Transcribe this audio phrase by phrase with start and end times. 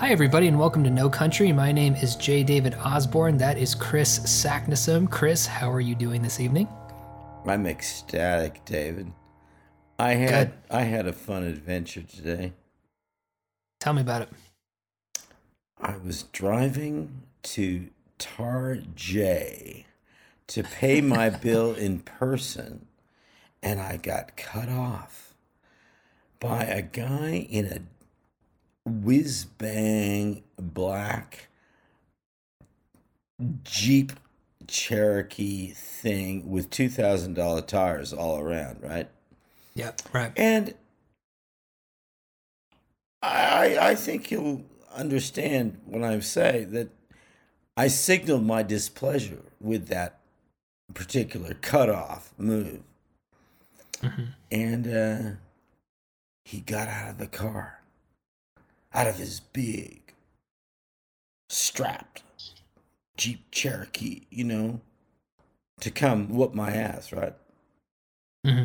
[0.00, 1.52] Hi, everybody, and welcome to No Country.
[1.52, 2.42] My name is J.
[2.42, 3.36] David Osborne.
[3.36, 5.10] That is Kris Saknussemm.
[5.10, 6.66] Kris, how are you doing this evening?
[7.44, 9.12] I'm ecstatic, David.
[9.98, 10.58] I had Good.
[10.70, 12.54] I had a fun adventure today.
[13.78, 14.30] Tell me about it.
[15.78, 19.84] I was driving to Tar J
[20.46, 22.86] to pay my bill in person,
[23.62, 25.34] and I got cut off
[26.40, 27.80] by a guy in a
[28.84, 31.48] whiz bang black
[33.64, 34.12] Jeep
[34.66, 39.08] Cherokee thing with two thousand dollar tires all around, right?
[39.74, 40.32] Yep, right.
[40.36, 40.74] And
[43.22, 46.90] I I think you'll understand when I say that
[47.76, 50.20] I signaled my displeasure with that
[50.94, 52.82] particular cutoff move.
[54.02, 54.24] Mm-hmm.
[54.50, 55.36] And uh,
[56.44, 57.79] he got out of the car,
[58.92, 60.14] out of his big,
[61.48, 62.22] strapped
[63.16, 64.80] Jeep Cherokee, you know,
[65.80, 67.34] to come whoop my ass, right?
[68.46, 68.64] Mm-hmm.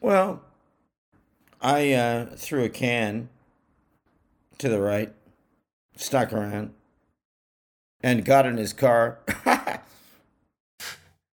[0.00, 0.42] Well,
[1.60, 3.28] I uh, threw a can
[4.58, 5.12] to the right,
[5.96, 6.72] stuck around,
[8.00, 9.18] and got in his car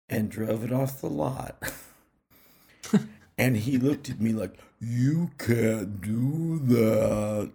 [0.09, 1.71] and drove it off the lot.
[3.37, 7.51] and he looked at me like, You can't do that.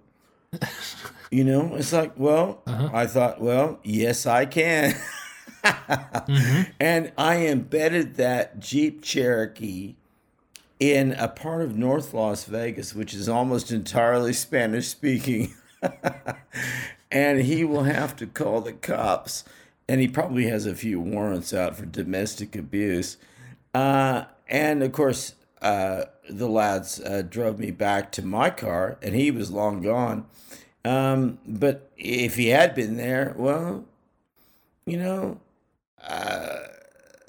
[1.31, 2.91] You know, it's like, well, uh-huh.
[2.93, 4.97] I thought, well, yes, I can.
[5.65, 6.62] mm-hmm.
[6.81, 9.95] And I embedded that Jeep Cherokee
[10.81, 15.55] in a part of North Las Vegas, which is almost entirely Spanish speaking.
[17.12, 19.45] and he will have to call the cops.
[19.89, 23.19] And he probably has a few warrants out for domestic abuse.
[23.73, 29.15] Uh, and of course, uh, the lads uh, drove me back to my car, and
[29.15, 30.27] he was long gone.
[30.85, 33.85] Um, but if he had been there, well,
[34.87, 35.41] you know,
[36.03, 36.61] uh,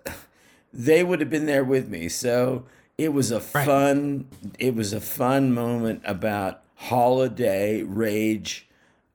[0.73, 2.07] they would have been there with me.
[2.07, 2.65] So
[2.97, 3.65] it was a right.
[3.65, 4.27] fun.
[4.57, 8.67] It was a fun moment about holiday rage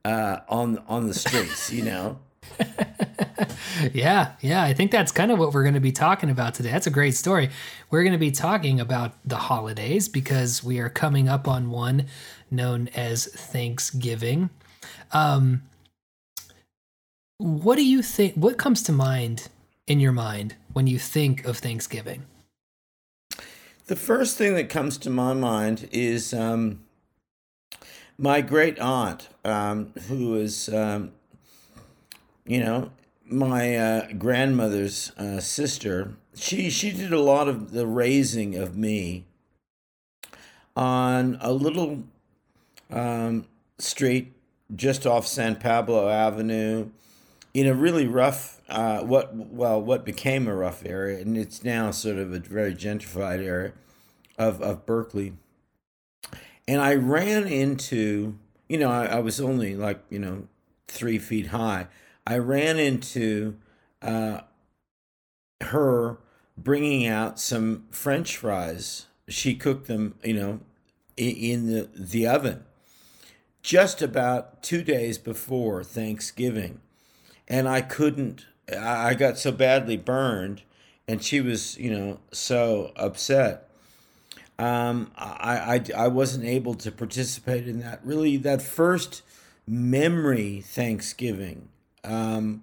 [0.05, 1.73] uh, on on the streets.
[1.73, 2.19] You know.
[3.93, 4.63] yeah, yeah.
[4.63, 6.71] I think that's kind of what we're going to be talking about today.
[6.71, 7.51] That's a great story.
[7.91, 12.07] We're going to be talking about the holidays because we are coming up on one
[12.51, 14.51] known as Thanksgiving.
[15.13, 15.63] Um,
[17.39, 18.35] what do you think?
[18.35, 19.49] What comes to mind
[19.87, 22.25] in your mind when you think of Thanksgiving?
[23.87, 26.81] The first thing that comes to my mind is um,
[28.19, 31.13] my great aunt, um, who is, um,
[32.47, 32.91] you know,
[33.29, 36.15] my uh, grandmother's uh, sister.
[36.35, 39.25] She she did a lot of the raising of me
[40.75, 42.05] on a little
[42.91, 43.47] um,
[43.79, 44.33] street
[44.75, 46.91] just off San Pablo Avenue,
[47.55, 51.91] in a really rough, uh, what well, what became a rough area, and it's now
[51.91, 53.73] sort of a very gentrified area
[54.39, 55.33] of of Berkeley.
[56.69, 58.37] And I ran into,
[58.69, 60.49] you know, I, I was only like you know
[60.89, 61.87] three feet high.
[62.27, 63.57] I ran into
[64.03, 64.41] uh,
[65.63, 66.19] her
[66.57, 69.07] bringing out some French fries.
[69.29, 70.61] She cooked them, you know,
[71.17, 72.65] in the the oven
[73.67, 76.81] just about two days before Thanksgiving.
[77.49, 80.63] And I couldn't, I got so badly burned,
[81.09, 83.69] and she was, you know, so upset.
[84.57, 88.01] Um, I, I, I wasn't able to participate in that.
[88.05, 89.23] Really, that first
[89.67, 91.69] memory Thanksgiving.
[92.07, 92.63] Um,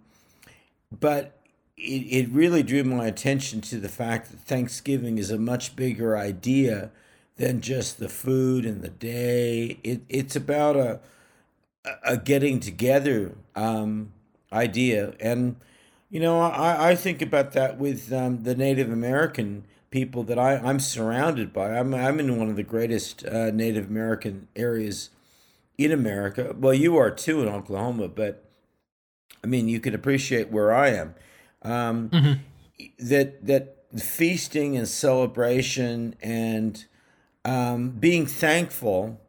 [1.00, 1.38] but
[1.78, 6.18] it, it really drew my attention to the fact that Thanksgiving is a much bigger
[6.18, 6.92] idea
[7.36, 9.80] than just the food and the day.
[9.84, 11.00] It, it's about a,
[12.04, 14.14] a getting together um,
[14.52, 15.14] idea.
[15.20, 15.58] And,
[16.10, 20.58] you know, I, I think about that with um, the Native American people that I,
[20.58, 21.78] I'm surrounded by.
[21.78, 25.10] I'm, I'm in one of the greatest uh, Native American areas
[25.78, 26.56] in America.
[26.58, 28.44] Well, you are too in Oklahoma, but
[29.44, 31.16] I mean, you can appreciate where I am.
[31.62, 32.34] Um, mm-hmm.
[33.00, 36.84] That that feasting and celebration and
[37.46, 39.20] um, being thankful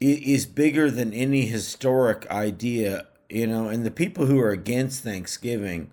[0.00, 3.68] is bigger than any historic idea, you know.
[3.68, 5.90] And the people who are against Thanksgiving,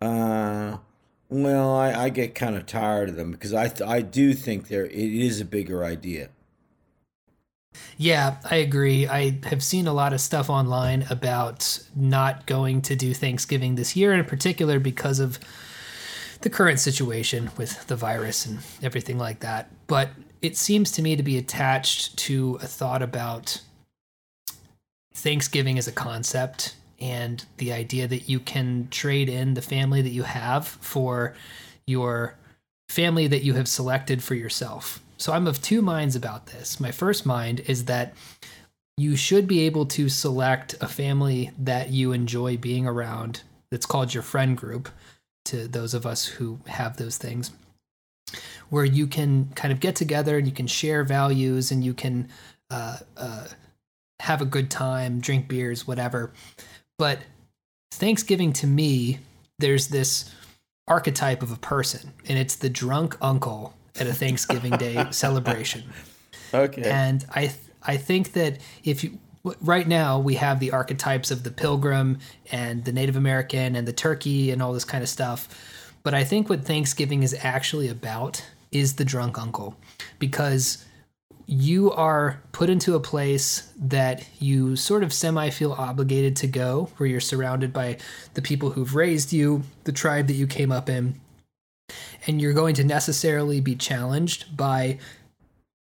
[0.00, 0.78] uh,
[1.28, 4.86] well, I, I get kind of tired of them because I I do think there
[4.86, 6.30] it is a bigger idea.
[8.00, 9.06] Yeah, I agree.
[9.06, 13.94] I have seen a lot of stuff online about not going to do Thanksgiving this
[13.94, 15.38] year, in particular because of
[16.40, 19.70] the current situation with the virus and everything like that.
[19.86, 20.08] But
[20.40, 23.60] it seems to me to be attached to a thought about
[25.12, 30.08] Thanksgiving as a concept and the idea that you can trade in the family that
[30.08, 31.34] you have for
[31.86, 32.34] your
[32.88, 35.02] family that you have selected for yourself.
[35.20, 36.80] So I'm of two minds about this.
[36.80, 38.14] My first mind is that
[38.96, 44.14] you should be able to select a family that you enjoy being around that's called
[44.14, 44.88] your friend group
[45.44, 47.50] to those of us who have those things
[48.70, 52.26] where you can kind of get together and you can share values and you can
[52.70, 53.46] uh, uh,
[54.20, 56.32] have a good time, drink beers, whatever.
[56.98, 57.18] But
[57.92, 59.18] Thanksgiving to me,
[59.58, 60.34] there's this
[60.88, 65.84] archetype of a person, and it's the drunk uncle at a Thanksgiving Day celebration.
[66.52, 66.82] Okay.
[66.82, 69.18] And I th- I think that if you
[69.60, 72.18] right now we have the archetypes of the pilgrim
[72.52, 75.48] and the Native American and the turkey and all this kind of stuff,
[76.02, 79.76] but I think what Thanksgiving is actually about is the drunk uncle
[80.18, 80.84] because
[81.46, 86.88] you are put into a place that you sort of semi feel obligated to go,
[86.96, 87.96] where you're surrounded by
[88.34, 91.20] the people who've raised you, the tribe that you came up in,
[92.26, 94.98] and you're going to necessarily be challenged by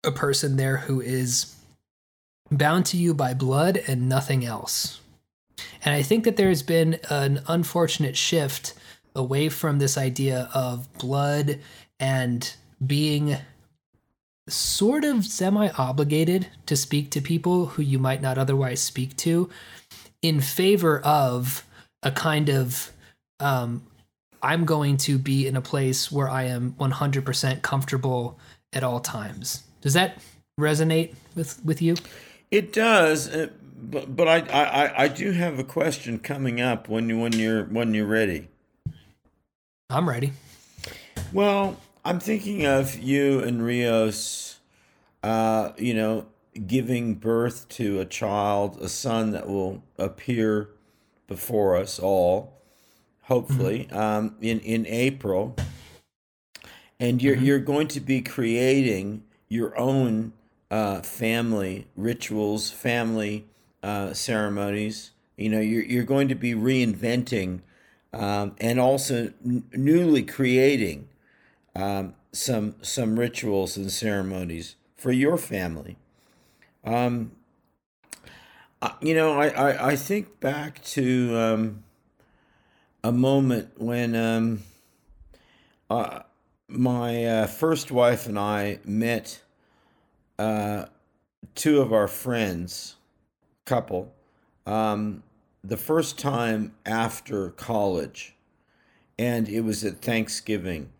[0.04, 1.56] a person there who is
[2.50, 5.00] bound to you by blood and nothing else.
[5.84, 8.74] And I think that there has been an unfortunate shift
[9.14, 11.58] away from this idea of blood
[11.98, 12.54] and
[12.84, 13.36] being
[14.48, 19.50] sort of semi obligated to speak to people who you might not otherwise speak to
[20.22, 21.64] in favor of
[22.02, 22.92] a kind of
[23.40, 23.82] um,
[24.42, 28.38] I'm going to be in a place where I am 100% comfortable
[28.72, 29.64] at all times.
[29.80, 30.18] Does that
[30.58, 31.96] resonate with, with you?
[32.50, 33.48] It does, uh,
[33.80, 37.64] but but I, I I do have a question coming up when you when you're
[37.64, 38.48] when you're ready.
[39.90, 40.32] I'm ready.
[41.32, 44.58] Well, I'm thinking of you and Rios,
[45.22, 46.26] uh, you know,
[46.66, 50.70] giving birth to a child, a son that will appear
[51.26, 52.57] before us all,
[53.28, 53.98] hopefully, mm-hmm.
[53.98, 55.54] um, in in April.
[56.98, 57.44] And you're mm-hmm.
[57.44, 60.32] you're going to be creating your own
[60.70, 63.46] uh, family rituals, family
[63.82, 65.12] uh, ceremonies.
[65.36, 67.60] You know, you're you're going to be reinventing
[68.12, 71.08] um, and also n- newly creating
[71.76, 75.96] um, some some rituals and ceremonies for your family.
[76.84, 77.32] Um,
[79.00, 81.84] you know, I, I, I think back to um,
[83.04, 84.62] a moment when um,
[85.88, 86.20] uh,
[86.68, 89.40] my uh, first wife and I met
[90.38, 90.86] uh,
[91.54, 92.96] two of our friends,
[93.64, 94.12] couple,
[94.66, 95.22] um,
[95.64, 98.36] the first time after college,
[99.18, 100.90] and it was at Thanksgiving.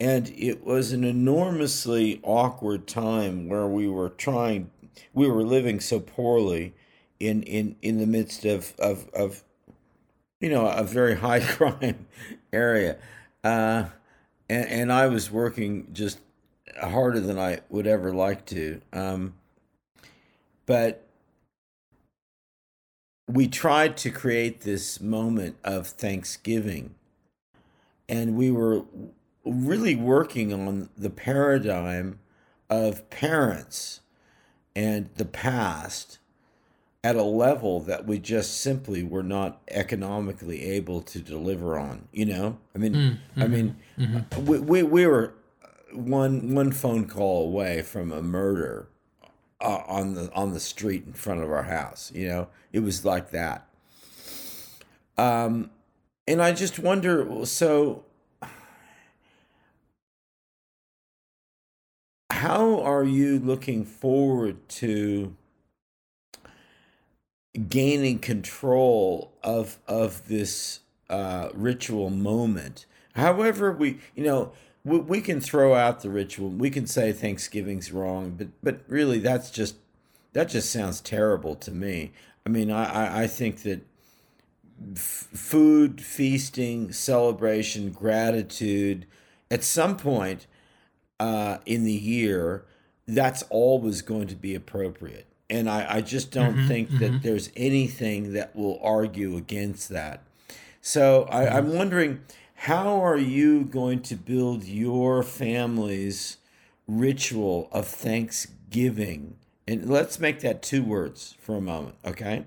[0.00, 4.70] And it was an enormously awkward time where we were trying,
[5.14, 6.74] we were living so poorly
[7.20, 9.44] in, in, in the midst of, of, of,
[10.42, 12.06] you know, a very high crime
[12.52, 12.98] area.
[13.42, 13.84] Uh,
[14.50, 16.18] and, and I was working just
[16.78, 18.82] harder than I would ever like to.
[18.92, 19.34] Um,
[20.66, 21.06] but
[23.28, 26.94] we tried to create this moment of Thanksgiving,
[28.08, 28.84] and we were
[29.44, 32.18] really working on the paradigm
[32.68, 34.00] of parents
[34.74, 36.18] and the past
[37.04, 42.24] at a level that we just simply were not economically able to deliver on you
[42.24, 43.42] know i mean mm-hmm.
[43.42, 44.46] i mean mm-hmm.
[44.46, 45.34] we, we, we were
[45.92, 48.88] one one phone call away from a murder
[49.62, 52.10] uh, on the on the street in front of our house.
[52.14, 53.66] You know, it was like that.
[55.16, 55.70] Um,
[56.26, 57.44] and I just wonder.
[57.46, 58.04] So,
[62.30, 65.36] how are you looking forward to
[67.68, 70.80] gaining control of of this
[71.10, 72.86] uh, ritual moment?
[73.14, 74.52] However, we you know
[74.84, 76.48] we, we can throw out the ritual.
[76.48, 79.76] We can say Thanksgiving's wrong, but but really that's just
[80.32, 82.12] that just sounds terrible to me.
[82.44, 83.82] I mean, I I, think that
[84.94, 89.06] f- food, feasting, celebration, gratitude,
[89.50, 90.46] at some point
[91.20, 92.64] uh, in the year,
[93.06, 95.26] that's always going to be appropriate.
[95.50, 96.98] And I, I just don't mm-hmm, think mm-hmm.
[96.98, 100.22] that there's anything that will argue against that.
[100.80, 101.56] So I, mm-hmm.
[101.56, 102.20] I'm wondering
[102.54, 106.38] how are you going to build your family's
[106.86, 109.36] ritual of Thanksgiving?
[109.66, 112.44] And let's make that two words for a moment, okay?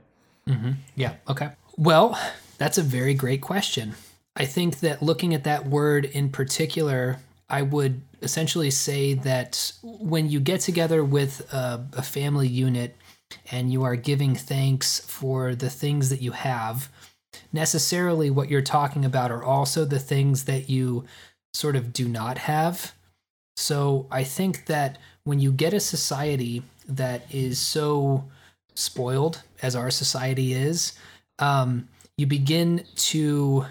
[0.47, 0.71] Mm-hmm.
[0.95, 1.51] Yeah, okay.
[1.77, 2.19] Well,
[2.57, 3.95] that's a very great question.
[4.35, 10.29] I think that looking at that word in particular, I would essentially say that when
[10.29, 12.95] you get together with a, a family unit,
[13.51, 16.89] and you are giving thanks for the things that you have,
[17.51, 21.05] necessarily what you're talking about are also the things that you
[21.53, 22.93] sort of do not have.
[23.55, 28.25] So I think that when you get a society that is so
[28.75, 30.93] spoiled as our society is,
[31.39, 33.65] um, you begin to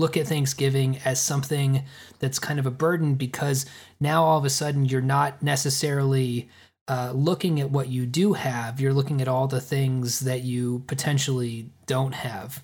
[0.00, 1.84] look at Thanksgiving as something
[2.18, 3.66] that's kind of a burden because
[4.00, 6.48] now all of a sudden you're not necessarily
[6.88, 10.82] uh, looking at what you do have, you're looking at all the things that you
[10.88, 12.62] potentially don't have.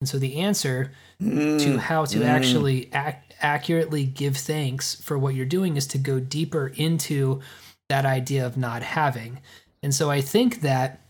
[0.00, 2.24] And so the answer mm, to how to mm.
[2.24, 7.40] actually ac- accurately give thanks for what you're doing is to go deeper into
[7.88, 9.40] that idea of not having.
[9.82, 11.00] And so I think that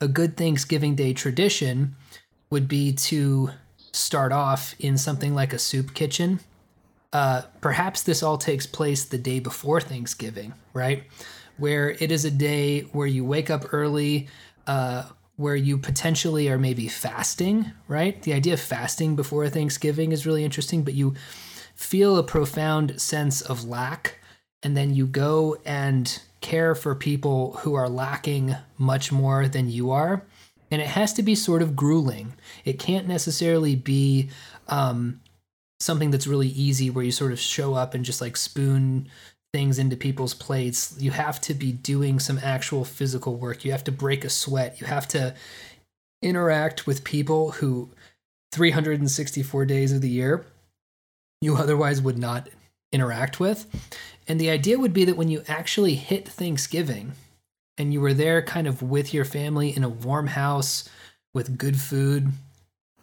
[0.00, 1.96] a good Thanksgiving Day tradition
[2.50, 3.50] would be to
[3.96, 6.40] start off in something like a soup kitchen.
[7.12, 11.04] Uh, perhaps this all takes place the day before Thanksgiving, right?
[11.56, 14.28] Where it is a day where you wake up early,
[14.66, 15.04] uh,
[15.36, 18.20] where you potentially are maybe fasting, right?
[18.22, 21.14] The idea of fasting before Thanksgiving is really interesting, but you
[21.74, 24.18] feel a profound sense of lack,
[24.62, 29.90] and then you go and care for people who are lacking much more than you
[29.90, 30.22] are
[30.70, 32.34] and it has to be sort of grueling.
[32.64, 34.30] It can't necessarily be
[34.68, 35.20] um,
[35.80, 39.08] something that's really easy where you sort of show up and just like spoon
[39.52, 40.96] things into people's plates.
[40.98, 43.64] You have to be doing some actual physical work.
[43.64, 44.80] You have to break a sweat.
[44.80, 45.34] You have to
[46.22, 47.90] interact with people who
[48.52, 50.46] 364 days of the year
[51.40, 52.48] you otherwise would not
[52.92, 53.66] interact with.
[54.26, 57.12] And the idea would be that when you actually hit Thanksgiving,
[57.78, 60.88] and you were there kind of with your family in a warm house
[61.34, 62.28] with good food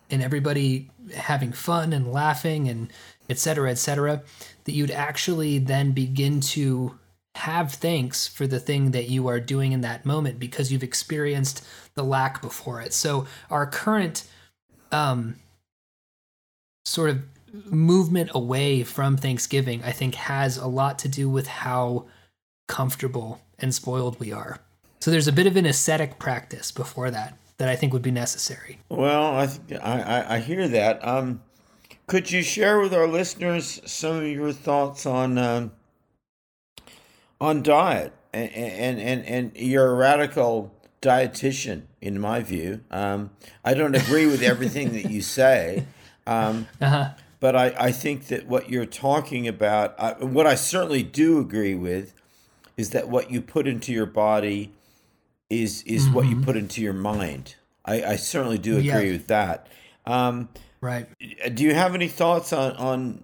[0.09, 2.91] and everybody having fun and laughing and
[3.29, 4.21] et cetera, et cetera,
[4.63, 6.97] that you'd actually then begin to
[7.35, 11.65] have thanks for the thing that you are doing in that moment because you've experienced
[11.95, 12.93] the lack before it.
[12.93, 14.27] So our current
[14.91, 15.35] um,
[16.85, 17.23] sort of
[17.65, 22.05] movement away from Thanksgiving, I think, has a lot to do with how
[22.67, 24.59] comfortable and spoiled we are.
[25.03, 28.09] So there's a bit of an ascetic practice before that that I think would be
[28.09, 28.79] necessary.
[28.87, 29.49] Well, I
[29.83, 31.05] I, I hear that.
[31.05, 31.41] Um,
[32.07, 35.73] could you share with our listeners some of your thoughts on um,
[37.41, 42.79] on diet and, and and and you're a radical dietitian in my view.
[42.89, 43.31] Um,
[43.65, 45.85] I don't agree with everything that you say.
[46.25, 47.09] Um, uh-huh.
[47.41, 51.75] But I, I think that what you're talking about, I, what I certainly do agree
[51.75, 52.13] with,
[52.77, 54.71] is that what you put into your body
[55.61, 56.13] is is mm-hmm.
[56.13, 56.43] what you mm-hmm.
[56.43, 57.55] put into your mind.
[57.85, 59.11] I, I certainly do agree yeah.
[59.11, 59.67] with that.
[60.05, 60.49] Um,
[60.81, 61.07] right.
[61.53, 63.23] Do you have any thoughts on on?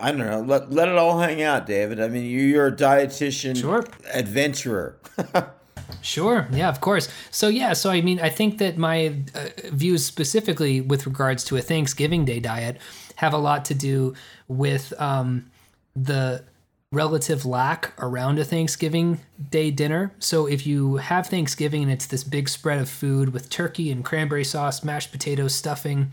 [0.00, 0.40] I don't know.
[0.40, 2.00] Let let it all hang out, David.
[2.00, 3.84] I mean, you're a dietitian, sure.
[4.12, 4.98] adventurer.
[6.02, 6.46] Sure.
[6.52, 7.08] Yeah, of course.
[7.30, 11.56] So yeah, so I mean, I think that my uh, views specifically with regards to
[11.56, 12.78] a Thanksgiving Day diet
[13.16, 14.14] have a lot to do
[14.46, 15.50] with um,
[15.96, 16.44] the
[16.90, 20.12] relative lack around a Thanksgiving Day dinner.
[20.18, 24.04] So if you have Thanksgiving and it's this big spread of food with turkey and
[24.04, 26.12] cranberry sauce, mashed potatoes, stuffing,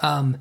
[0.00, 0.38] um,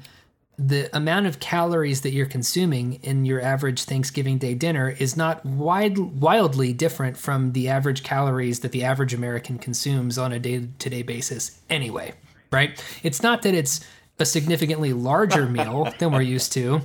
[0.57, 5.45] the amount of calories that you're consuming in your average Thanksgiving Day dinner is not
[5.45, 10.67] wide, wildly different from the average calories that the average American consumes on a day
[10.79, 12.11] to day basis anyway,
[12.51, 12.83] right?
[13.03, 13.79] It's not that it's
[14.19, 16.81] a significantly larger meal than we're used to.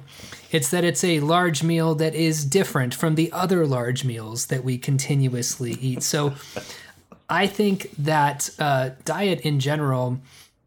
[0.51, 4.63] It's that it's a large meal that is different from the other large meals that
[4.63, 6.03] we continuously eat.
[6.03, 6.35] So
[7.29, 10.21] I think that uh, diet in general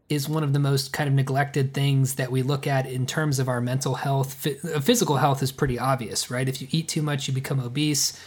[0.08, 3.38] is one of the most kind of neglected things that we look at in terms
[3.38, 4.46] of our mental health.
[4.46, 6.48] Uh, physical health is pretty obvious, right?
[6.48, 8.18] If you eat too much, you become obese,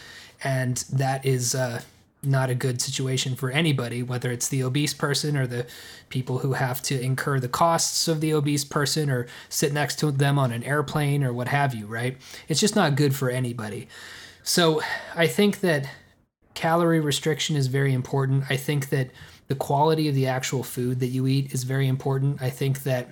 [0.43, 1.81] and that is uh,
[2.23, 5.65] not a good situation for anybody, whether it's the obese person or the
[6.09, 10.11] people who have to incur the costs of the obese person or sit next to
[10.11, 12.17] them on an airplane or what have you, right?
[12.47, 13.87] It's just not good for anybody.
[14.43, 14.81] So
[15.15, 15.89] I think that
[16.53, 18.43] calorie restriction is very important.
[18.49, 19.09] I think that
[19.47, 22.41] the quality of the actual food that you eat is very important.
[22.41, 23.09] I think that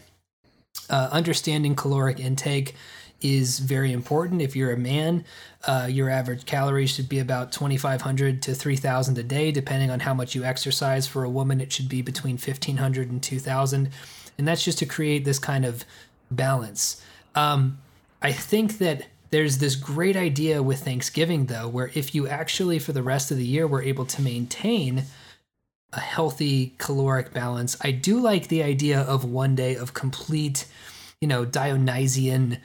[0.89, 2.75] uh, understanding caloric intake
[3.21, 4.41] is very important.
[4.41, 5.25] If you're a man,
[5.67, 10.13] uh, your average calories should be about 2,500 to 3,000 a day, depending on how
[10.13, 11.07] much you exercise.
[11.07, 13.89] For a woman, it should be between 1,500 and 2,000.
[14.37, 15.85] And that's just to create this kind of
[16.31, 17.03] balance.
[17.35, 17.79] Um,
[18.21, 22.93] I think that there's this great idea with Thanksgiving, though, where if you actually, for
[22.93, 25.03] the rest of the year, were able to maintain
[25.93, 27.77] a healthy caloric balance.
[27.81, 30.65] I do like the idea of one day of complete,
[31.21, 32.57] you know, Dionysian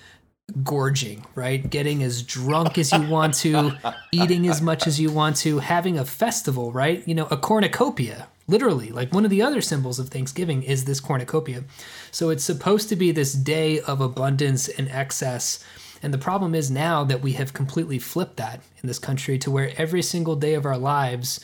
[0.62, 1.68] gorging, right?
[1.68, 3.72] Getting as drunk as you want to,
[4.12, 7.06] eating as much as you want to, having a festival, right?
[7.08, 8.90] You know, a cornucopia, literally.
[8.90, 11.64] Like one of the other symbols of Thanksgiving is this cornucopia.
[12.10, 15.64] So it's supposed to be this day of abundance and excess.
[16.02, 19.50] And the problem is now that we have completely flipped that in this country to
[19.50, 21.40] where every single day of our lives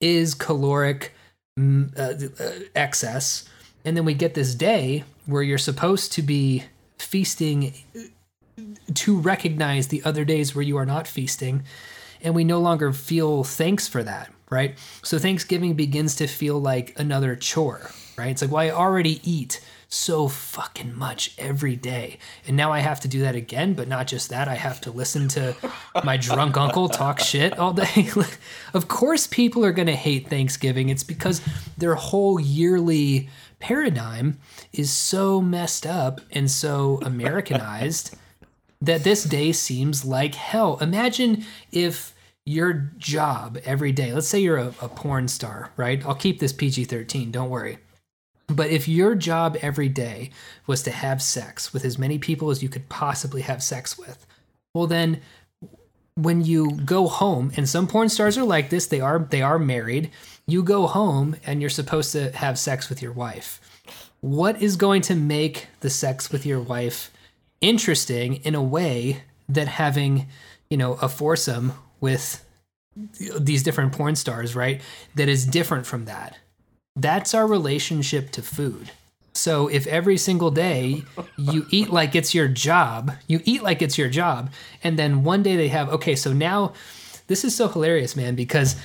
[0.00, 1.14] is caloric
[1.58, 3.48] mm, uh, uh, excess.
[3.84, 6.64] And then we get this day where you're supposed to be
[6.98, 7.74] feasting
[8.94, 11.62] to recognize the other days where you are not feasting
[12.20, 14.76] and we no longer feel thanks for that right?
[15.02, 18.30] So thanksgiving begins to feel like another chore right?
[18.30, 22.98] It's like well i already eat so fucking much every day and now i have
[23.00, 25.54] to do that again but not just that i have to listen to
[26.02, 28.08] my drunk uncle talk shit all day.
[28.74, 30.88] Of course people are going to hate thanksgiving.
[30.88, 31.42] It's because
[31.76, 33.28] their whole yearly
[33.58, 34.38] paradigm
[34.72, 38.16] is so messed up and so americanized
[38.82, 40.76] that this day seems like hell.
[40.80, 46.04] Imagine if your job every day, let's say you're a, a porn star, right?
[46.04, 47.78] I'll keep this PG 13, don't worry.
[48.48, 50.30] But if your job every day
[50.66, 54.26] was to have sex with as many people as you could possibly have sex with,
[54.74, 55.20] well, then
[56.14, 59.58] when you go home, and some porn stars are like this, they are they are
[59.58, 60.10] married.
[60.46, 63.60] You go home and you're supposed to have sex with your wife.
[64.20, 67.10] What is going to make the sex with your wife
[67.62, 70.26] interesting in a way that having,
[70.68, 72.44] you know, a foursome with
[73.38, 74.82] these different porn stars, right?
[75.14, 76.36] That is different from that.
[76.94, 78.90] That's our relationship to food.
[79.34, 81.04] So if every single day
[81.38, 84.52] you eat like it's your job, you eat like it's your job,
[84.84, 86.74] and then one day they have, okay, so now
[87.28, 88.76] this is so hilarious, man, because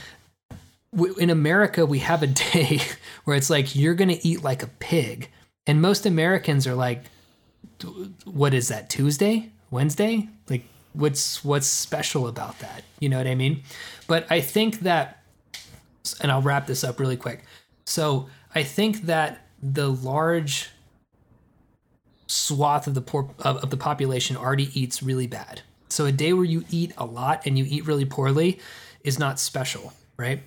[1.20, 2.80] in America, we have a day
[3.26, 5.30] where it's like you're going to eat like a pig.
[5.66, 7.04] And most Americans are like,
[8.26, 10.30] what is that Tuesday, Wednesday?
[10.50, 12.84] Like what's what's special about that?
[13.00, 13.64] You know what I mean?
[14.08, 15.24] But I think that
[16.22, 17.44] and I'll wrap this up really quick.
[17.86, 20.70] So, I think that the large
[22.28, 25.62] swath of the poor of, of the population already eats really bad.
[25.90, 28.60] So a day where you eat a lot and you eat really poorly
[29.04, 30.42] is not special, right?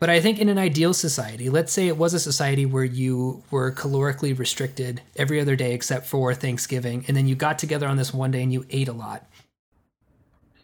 [0.00, 3.42] But I think in an ideal society, let's say it was a society where you
[3.50, 7.98] were calorically restricted every other day except for Thanksgiving, and then you got together on
[7.98, 9.28] this one day and you ate a lot.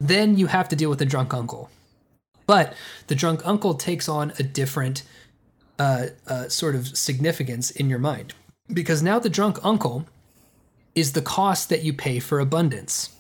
[0.01, 1.71] Then you have to deal with the drunk uncle.
[2.47, 2.75] But
[3.09, 5.03] the drunk uncle takes on a different
[5.79, 8.33] uh, uh, sort of significance in your mind.
[8.73, 10.07] Because now the drunk uncle
[10.95, 13.15] is the cost that you pay for abundance.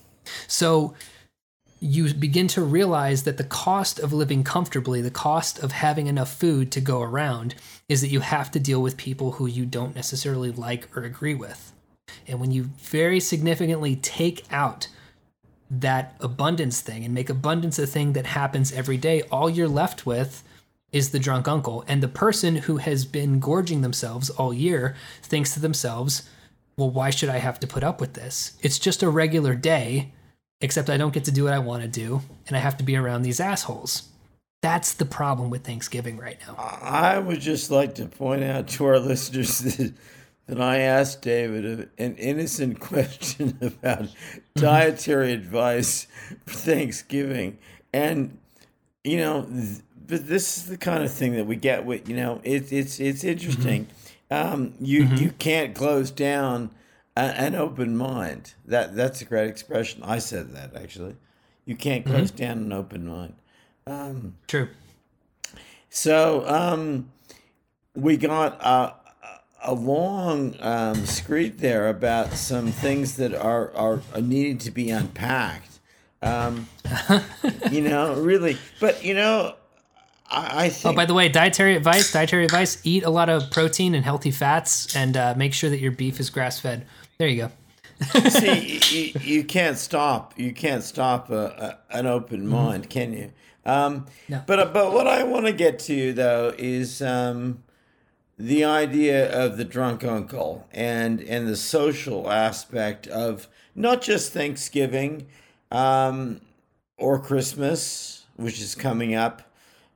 [0.48, 0.94] So
[1.80, 6.32] you begin to realize that the cost of living comfortably, the cost of having enough
[6.32, 7.54] food to go around,
[7.88, 11.34] is that you have to deal with people who you don't necessarily like or agree
[11.34, 11.72] with.
[12.26, 14.88] And when you very significantly take out
[15.70, 20.06] that abundance thing and make abundance a thing that happens every day, all you're left
[20.06, 20.42] with
[20.92, 21.84] is the drunk uncle.
[21.88, 26.28] And the person who has been gorging themselves all year thinks to themselves,
[26.76, 28.56] well, why should I have to put up with this?
[28.62, 30.12] It's just a regular day
[30.60, 32.84] except I don't get to do what I want to do, and I have to
[32.84, 34.08] be around these assholes.
[34.62, 36.56] That's the problem with Thanksgiving right now.
[36.56, 39.92] I would just like to point out to our listeners that,
[40.46, 44.08] that I asked David an innocent question about
[44.54, 46.06] dietary advice
[46.46, 47.58] for Thanksgiving.
[47.92, 48.38] And,
[49.04, 49.46] you know,
[50.06, 52.98] but this is the kind of thing that we get with, you know, it, it's,
[52.98, 53.86] it's interesting.
[54.30, 54.54] Mm-hmm.
[54.54, 55.16] Um, you, mm-hmm.
[55.16, 56.70] you can't close down
[57.16, 58.54] an open mind.
[58.64, 60.02] That that's a great expression.
[60.02, 61.16] I said that actually.
[61.64, 62.14] You can't mm-hmm.
[62.14, 62.44] close mm-hmm.
[62.44, 63.34] down an open mind.
[63.86, 64.68] Um, True.
[65.90, 67.10] So um,
[67.94, 68.94] we got a,
[69.62, 74.90] a long um, screed there about some things that are are, are needing to be
[74.90, 75.80] unpacked.
[76.22, 76.68] Um,
[77.70, 79.54] you know, really, but you know,
[80.30, 80.92] I, think.
[80.92, 82.12] Oh, by the way, dietary advice.
[82.12, 85.78] Dietary advice: eat a lot of protein and healthy fats, and uh, make sure that
[85.78, 86.86] your beef is grass fed.
[87.18, 87.50] There you go.
[88.28, 90.38] See, you, you, can't stop.
[90.38, 92.50] You can't stop a, a, an open mm-hmm.
[92.50, 93.32] mind, can you?
[93.64, 94.42] Um, no.
[94.46, 97.64] But but what I want to get to though is um,
[98.38, 105.26] the idea of the drunk uncle and and the social aspect of not just Thanksgiving
[105.70, 106.40] um,
[106.96, 109.42] or Christmas, which is coming up.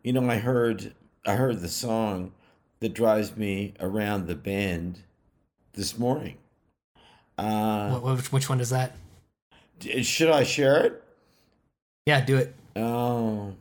[0.02, 0.94] You know, I heard
[1.26, 2.32] I heard the song
[2.80, 5.02] that drives me around the bend
[5.74, 6.38] this morning.
[7.40, 8.92] Uh, which, which one is that?
[10.02, 11.02] Should I share it?
[12.06, 12.54] Yeah, do it.
[12.76, 13.54] Oh,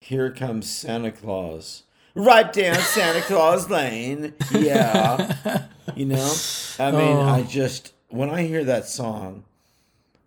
[0.00, 1.82] here comes Santa Claus.
[2.14, 4.32] Right down Santa Claus Lane.
[4.52, 5.64] Yeah.
[5.94, 6.34] you know?
[6.78, 7.22] I mean, oh.
[7.22, 9.44] I just, when I hear that song,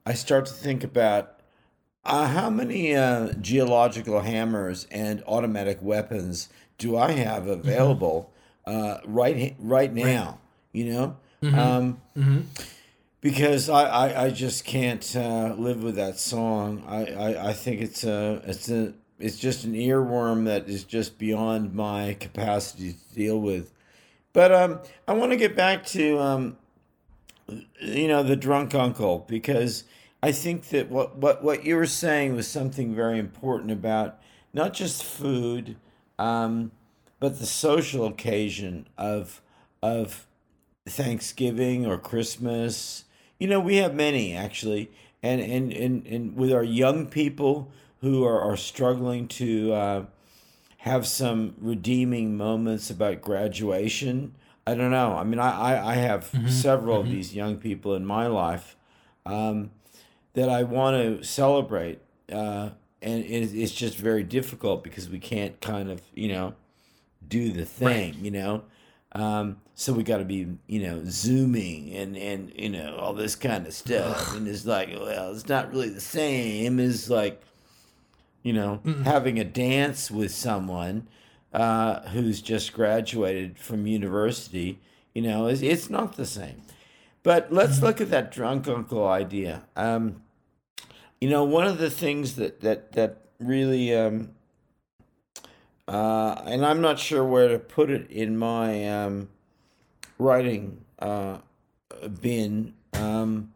[0.06, 1.40] I start to think about
[2.06, 7.52] uh, how many uh, geological hammers and automatic weapons do I have Mm-hmm.
[7.62, 8.32] available
[8.66, 10.40] uh, right right now?
[10.74, 11.58] You know, Mm-hmm.
[11.58, 11.98] um,
[13.22, 16.84] because I, I, I just can't uh, live with that song.
[16.88, 21.18] I, I, I think it's a it's a it's just an earworm that is just
[21.18, 23.74] beyond my capacity to deal with.
[24.32, 26.58] But um, I want to get back to um,
[27.82, 29.84] you know the drunk uncle because
[30.24, 34.20] I think that what what what you were saying was something very important about
[34.54, 35.76] not just food,
[36.18, 36.72] um,
[37.20, 39.42] but the social occasion of
[39.82, 40.26] of
[40.88, 43.06] Thanksgiving or Christmas.
[43.40, 44.92] You know, we have many actually,
[45.24, 47.72] and and and, and with our young people
[48.02, 50.06] who are, are struggling to uh,
[50.80, 54.36] have some redeeming moments about graduation.
[54.68, 55.14] I don't know.
[55.16, 58.76] I mean, I I, I have several of these young people in my life
[59.26, 59.72] um,
[60.34, 62.00] that I want to celebrate,
[62.32, 62.72] uh,
[63.02, 66.54] and it, it's just very difficult because we can't kind of you know
[67.26, 68.64] do the thing, you know.
[69.14, 73.36] Um, so we got to be, you know, zooming and and you know all this
[73.36, 77.42] kind of stuff, and it's like, well, it's not really the same as like,
[78.44, 81.08] you know, having a dance with someone
[81.54, 84.80] uh, who's just graduated from university.
[85.14, 86.62] You know, it's, it's not the same.
[87.24, 89.64] But let's look at that drunk uncle idea.
[89.76, 90.22] Um,
[91.20, 94.32] you know, one of the things that that that really um,
[95.90, 99.30] uh, and I'm not sure where to put it in my um,
[100.20, 101.40] writing uh,
[102.22, 102.76] bin.
[102.94, 103.54] Um,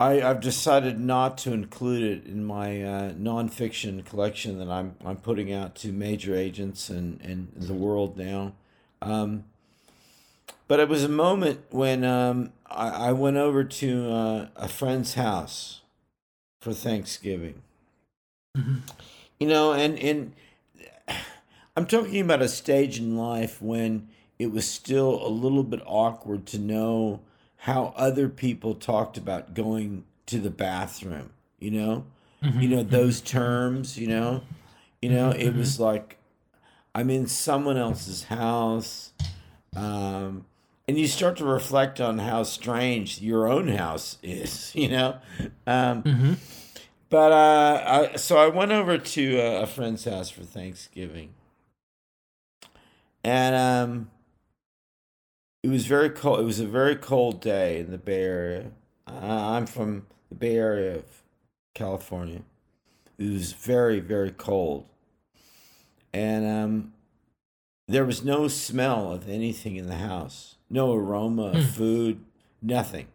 [0.00, 5.18] I, I've decided not to include it in my uh, nonfiction collection that I'm I'm
[5.18, 8.54] putting out to major agents and, and the world now.
[9.00, 9.44] Um,
[10.66, 15.14] but it was a moment when um, I, I went over to uh, a friend's
[15.14, 15.82] house
[16.60, 17.62] for Thanksgiving.
[19.38, 20.32] You know, and and
[21.76, 24.08] I'm talking about a stage in life when
[24.38, 27.20] it was still a little bit awkward to know
[27.58, 32.04] how other people talked about going to the bathroom, you know?
[32.60, 34.42] You know, those terms, you know?
[35.00, 36.18] You know, it was like
[36.94, 39.12] I'm in someone else's house.
[39.74, 40.44] Um,
[40.86, 45.16] and you start to reflect on how strange your own house is, you know?
[45.66, 46.02] Um,
[47.08, 51.30] But uh, I, so I went over to a friend's house for Thanksgiving,
[53.24, 54.10] and um,
[55.62, 56.40] it was very cold.
[56.40, 58.70] It was a very cold day in the Bay Area.
[59.06, 61.22] Uh, I'm from the Bay Area of
[61.74, 62.42] California.
[63.18, 64.86] It was very very cold,
[66.12, 66.92] and um,
[67.88, 70.56] there was no smell of anything in the house.
[70.70, 72.24] No aroma of food.
[72.62, 73.06] Nothing.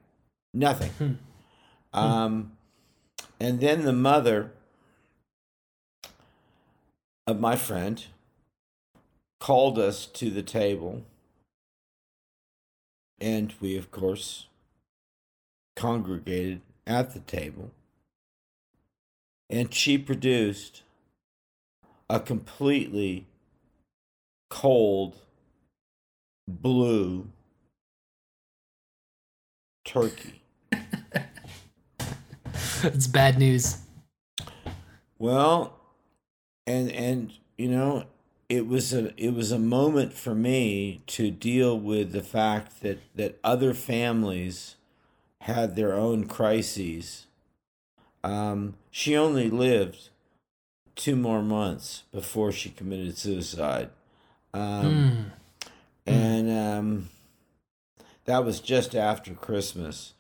[0.54, 1.19] Nothing.
[1.91, 2.52] Um,
[3.39, 4.52] and then the mother
[7.26, 8.06] of my friend
[9.39, 11.04] called us to the table.
[13.19, 14.47] And we, of course,
[15.75, 17.71] congregated at the table.
[19.49, 20.84] And she produced
[22.10, 23.25] a completely
[24.49, 25.15] cold,
[26.47, 27.30] blue
[29.86, 30.41] turkey.
[32.84, 33.78] it's bad news.
[35.17, 35.80] Well,
[36.65, 38.06] and and you know,
[38.49, 42.99] it was a it was a moment for me to deal with the fact that
[43.15, 44.75] that other families
[45.41, 47.27] had their own crises.
[48.23, 50.09] Um, she only lived
[50.95, 53.91] two more months before she committed suicide,
[54.53, 55.31] um,
[56.05, 57.09] and um,
[58.25, 60.13] that was just after Christmas.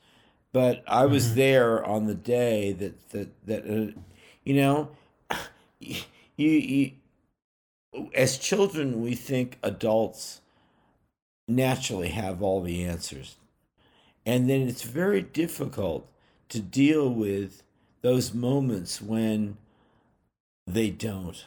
[0.53, 3.99] But I was there on the day that that that uh,
[4.43, 4.91] you know
[5.79, 5.97] you,
[6.37, 6.91] you
[8.13, 10.41] as children we think adults
[11.47, 13.37] naturally have all the answers.
[14.25, 16.07] And then it's very difficult
[16.49, 17.63] to deal with
[18.01, 19.57] those moments when
[20.67, 21.45] they don't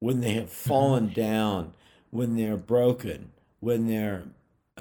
[0.00, 1.72] when they have fallen down
[2.10, 4.24] when they're broken when they're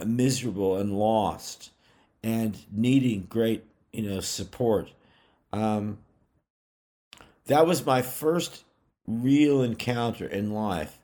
[0.06, 1.72] miserable and lost
[2.24, 4.90] and needing great you know support.
[5.54, 6.00] Um,
[7.46, 8.64] that was my first
[9.08, 11.00] real encounter in life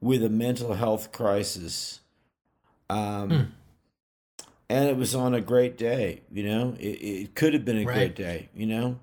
[0.00, 2.00] with a mental health crisis.
[2.88, 3.54] Um,
[4.70, 6.74] And it was on a great day, you know.
[6.80, 7.94] It, it could have been a Right.
[7.94, 8.98] great day, you know.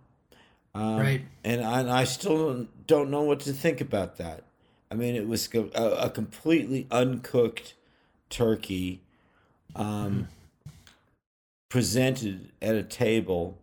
[0.74, 1.22] Um, Right.
[1.44, 4.44] And I, and I still don't, know what to think about that.
[4.90, 7.76] I mean, it was a, a completely uncooked
[8.30, 9.02] turkey
[9.76, 10.28] um,
[11.70, 13.58] presented at a table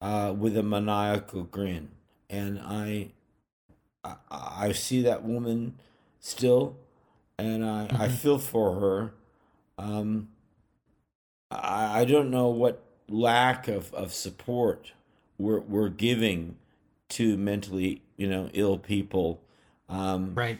[0.00, 1.88] uh, with a maniacal grin,
[2.30, 3.10] and I,
[4.04, 5.78] I, I see that woman
[6.20, 6.76] still,
[7.38, 8.02] and I, mm-hmm.
[8.02, 9.14] I feel for her.
[9.78, 10.28] Um,
[11.50, 14.92] I, I don't know what lack of, of support
[15.38, 16.56] we're, we're giving
[17.10, 19.40] to mentally you know ill people.
[19.88, 20.58] Um, right.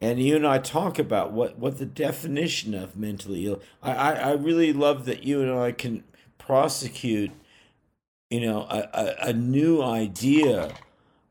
[0.00, 3.62] And you and I talk about what, what the definition of mentally ill.
[3.82, 6.04] I, I, I really love that you and I can
[6.36, 7.30] prosecute,
[8.28, 10.74] you know, a, a, a new idea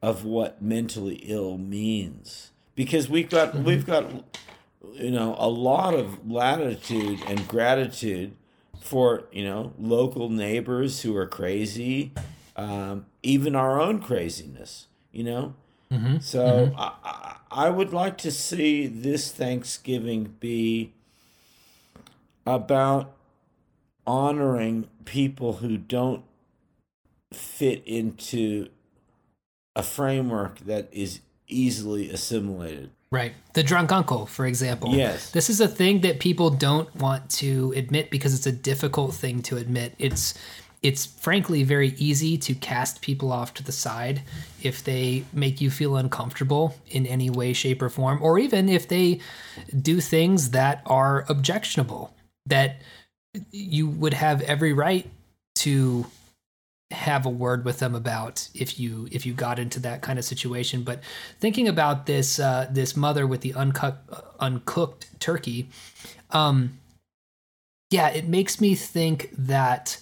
[0.06, 4.06] of what mentally ill means because we've got we've got
[4.94, 8.36] you know a lot of latitude and gratitude
[8.80, 12.12] for you know local neighbors who are crazy
[12.56, 15.56] um, even our own craziness you know
[15.91, 16.20] mm-hmm.
[16.20, 16.80] so mm-hmm.
[16.80, 20.94] I, I would like to see this thanksgiving be
[22.46, 23.12] about
[24.06, 26.24] honoring people who don't
[27.34, 28.70] fit into
[29.75, 33.33] a framework that is easily assimilated Right.
[33.53, 34.93] The drunk uncle, for example.
[34.93, 35.31] Yes.
[35.31, 39.41] This is a thing that people don't want to admit because it's a difficult thing
[39.43, 39.95] to admit.
[39.99, 40.33] It's
[40.83, 44.21] it's frankly very easy to cast people off to the side
[44.61, 48.88] if they make you feel uncomfortable in any way shape or form or even if
[48.88, 49.19] they
[49.81, 52.13] do things that are objectionable
[52.45, 52.81] that
[53.49, 55.09] you would have every right
[55.55, 56.05] to
[56.91, 60.26] have a word with them about if you if you got into that kind of
[60.26, 60.84] situation.
[60.84, 61.02] But
[61.39, 63.91] thinking about this uh, this mother with the uh,
[64.39, 65.69] uncooked turkey,
[66.32, 66.80] um,
[67.89, 70.00] yeah, it makes me think that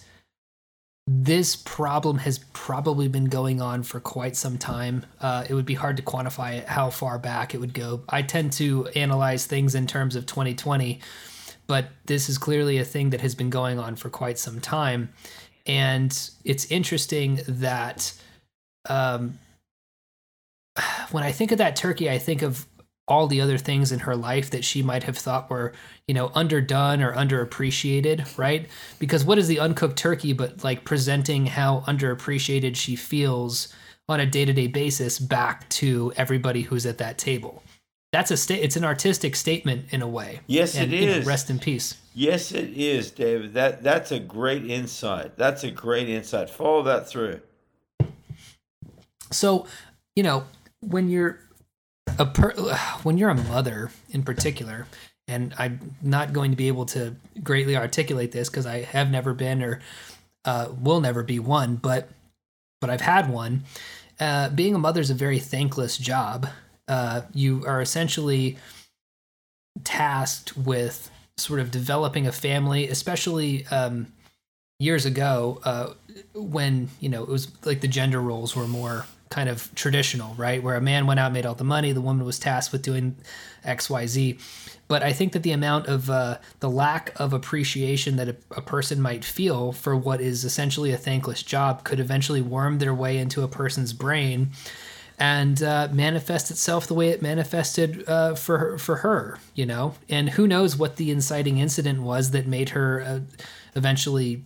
[1.06, 5.04] this problem has probably been going on for quite some time.
[5.20, 8.02] Uh, it would be hard to quantify it, how far back it would go.
[8.08, 11.00] I tend to analyze things in terms of 2020,
[11.66, 15.12] but this is clearly a thing that has been going on for quite some time.
[15.66, 18.12] And it's interesting that
[18.88, 19.38] um,
[21.10, 22.66] when I think of that turkey, I think of
[23.06, 25.74] all the other things in her life that she might have thought were,
[26.08, 28.66] you know, underdone or underappreciated, right?
[28.98, 33.68] Because what is the uncooked turkey but like presenting how underappreciated she feels
[34.08, 37.62] on a day-to-day basis back to everybody who's at that table.
[38.14, 40.38] That's a sta- it's an artistic statement in a way.
[40.46, 41.24] Yes, and, it is.
[41.24, 42.00] Know, rest in peace.
[42.14, 43.54] Yes, it is, David.
[43.54, 45.36] That that's a great insight.
[45.36, 46.48] That's a great insight.
[46.48, 47.40] Follow that through.
[49.32, 49.66] So,
[50.14, 50.44] you know,
[50.78, 51.40] when you're
[52.16, 52.54] a per-
[53.02, 54.86] when you're a mother in particular,
[55.26, 59.34] and I'm not going to be able to greatly articulate this because I have never
[59.34, 59.80] been or
[60.44, 62.10] uh, will never be one, but
[62.80, 63.64] but I've had one.
[64.20, 66.46] Uh, being a mother is a very thankless job.
[66.86, 68.58] Uh, you are essentially
[69.82, 74.06] tasked with sort of developing a family, especially um,
[74.78, 75.92] years ago uh,
[76.34, 80.62] when you know it was like the gender roles were more kind of traditional, right?
[80.62, 83.16] Where a man went out made all the money, the woman was tasked with doing
[83.64, 84.38] X, Y, Z.
[84.86, 88.60] But I think that the amount of uh, the lack of appreciation that a, a,
[88.60, 93.16] person might feel for what is essentially a thankless job could eventually worm their way
[93.18, 94.52] into a person's brain
[95.18, 99.94] and uh, manifest itself the way it manifested uh, for her, for her, you know.
[100.08, 103.20] And who knows what the inciting incident was that made her uh,
[103.76, 104.42] eventually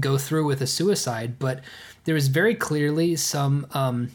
[0.00, 1.60] go through with a suicide, but
[2.04, 4.10] there was very clearly some um,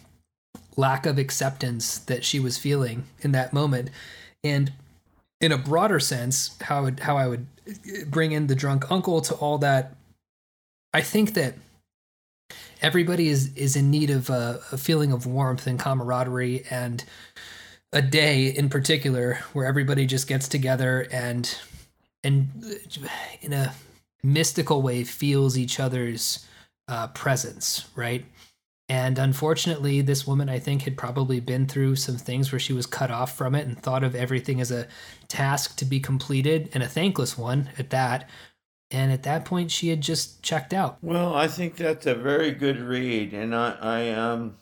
[0.78, 3.90] lack of acceptance that she was feeling in that moment,
[4.44, 4.72] and
[5.40, 7.48] in a broader sense, how how I would
[8.08, 9.96] bring in the drunk uncle to all that.
[10.94, 11.56] I think that
[12.82, 17.04] everybody is is in need of a, a feeling of warmth and camaraderie and
[17.94, 21.58] a day in particular where everybody just gets together and
[22.24, 22.50] and
[23.42, 23.74] in a
[24.24, 26.46] mystical way feels each other's
[26.88, 28.26] uh, presence, right?
[28.90, 32.86] And unfortunately, this woman, I think, had probably been through some things where she was
[32.86, 34.88] cut off from it and thought of everything as a
[35.30, 38.30] task to be completed and a thankless one at that,
[38.92, 42.52] and at that point she had just checked out well i think that's a very
[42.52, 44.56] good read and i i um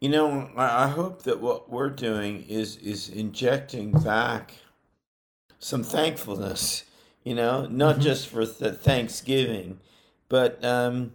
[0.00, 4.56] you know i, I hope that what we're doing is is injecting back
[5.58, 6.84] some thankfulness
[7.22, 8.02] you know not mm-hmm.
[8.02, 9.78] just for the thanksgiving
[10.28, 11.12] but um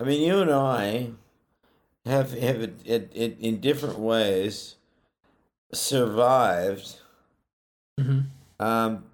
[0.00, 1.10] i mean you and i
[2.06, 4.76] have have it, it, it in different ways
[5.72, 6.96] survived
[8.00, 8.20] mm-hmm.
[8.64, 9.04] um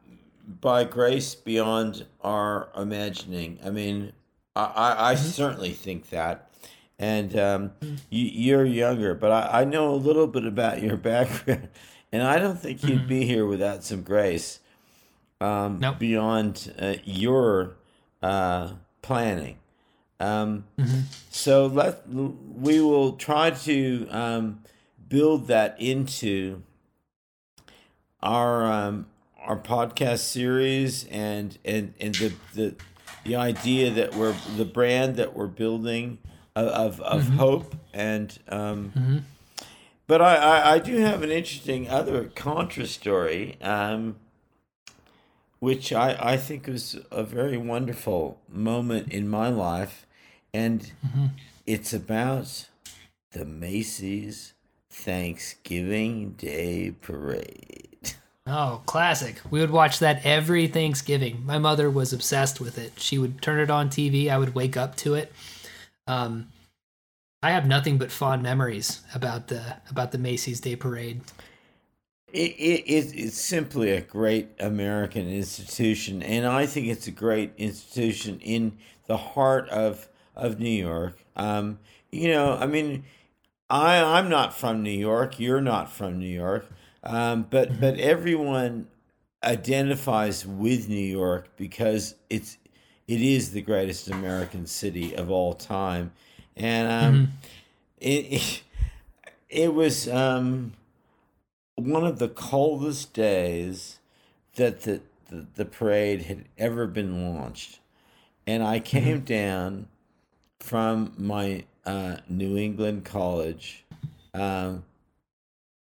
[0.46, 3.59] by grace beyond our imagining.
[3.64, 4.12] I mean,
[4.54, 5.26] I, I, I mm-hmm.
[5.26, 6.50] certainly think that.
[6.98, 7.96] And um, mm-hmm.
[8.11, 11.68] you, are younger, but I, I know a little bit about your background,
[12.12, 13.09] and I don't think you'd mm-hmm.
[13.09, 14.61] be here without some grace
[15.40, 15.98] um, nope.
[15.98, 17.76] beyond uh, your
[18.22, 19.59] uh, planning.
[20.20, 21.00] Um, mm-hmm.
[21.30, 24.61] So let we will try to um,
[25.09, 26.62] build that into
[28.22, 29.07] our um,
[29.44, 32.74] our podcast series and and and the the
[33.24, 36.18] the idea that we're the brand that we're building
[36.57, 37.37] of of, of mm-hmm.
[37.37, 39.18] hope and um, mm-hmm.
[40.07, 44.16] but I, I, I do have an interesting other contra story um,
[45.59, 50.07] which I I think was a very wonderful moment in my life
[50.52, 51.26] and mm-hmm.
[51.66, 52.68] it's about
[53.33, 54.54] the Macy's
[54.88, 57.93] Thanksgiving Day Parade.
[58.46, 59.40] Oh, classic.
[59.50, 61.44] We would watch that every Thanksgiving.
[61.46, 63.00] My mother was obsessed with it.
[63.00, 64.28] She would turn it on TV.
[64.28, 65.33] I would wake up to it.
[66.07, 66.48] Um,
[67.42, 71.22] I have nothing but fond memories about the about the Macy's Day Parade.
[72.33, 78.40] It, it, it's simply a great American institution, and I think it's a great institution
[78.40, 78.76] in
[79.07, 81.24] the heart of of New York.
[81.37, 81.78] Um,
[82.11, 83.04] you know, I mean,
[83.70, 85.38] I I'm not from New York.
[85.40, 86.66] You're not from New York.
[87.05, 87.81] Um, but mm-hmm.
[87.81, 88.88] but everyone
[89.43, 92.57] identifies with New York because it's
[93.07, 96.12] it is the greatest American city of all time,
[96.57, 97.33] and um, mm-hmm.
[98.01, 98.62] it,
[99.51, 100.73] it, was um,
[101.75, 103.99] one of the coldest days
[104.57, 107.81] that the, the, the parade had ever been launched,
[108.47, 108.85] and I mm-hmm.
[108.85, 109.25] came mm-hmm.
[109.25, 109.88] down
[110.61, 113.85] from my uh, New England college.
[114.33, 114.85] Um,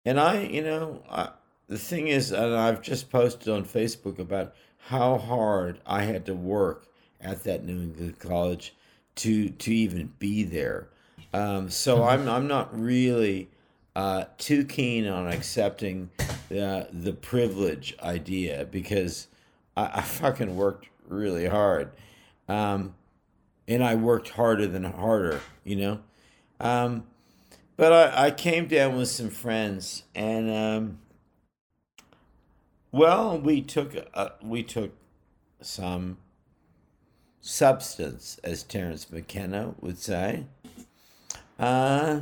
[0.05, 1.29] and I, you know, I,
[1.67, 4.55] the thing is, and I've just posted on Facebook about
[4.87, 6.87] how hard I had to work
[7.21, 8.75] at that New England college
[9.15, 10.89] to to even be there.
[11.33, 12.09] Um, so mm-hmm.
[12.09, 13.49] I'm I'm not really
[13.95, 16.09] uh, too keen on accepting
[16.49, 19.27] the the privilege idea because
[19.75, 21.91] I, I fucking worked really hard,
[22.47, 22.95] um,
[23.67, 25.99] and I worked harder than harder, you know.
[26.59, 27.03] Um,
[27.79, 30.99] but I, I came down with some friends, and um,
[32.91, 34.91] well, we took uh, we took
[35.61, 36.17] some
[37.39, 40.43] substance, as Terence McKenna would say,
[41.57, 42.19] uh,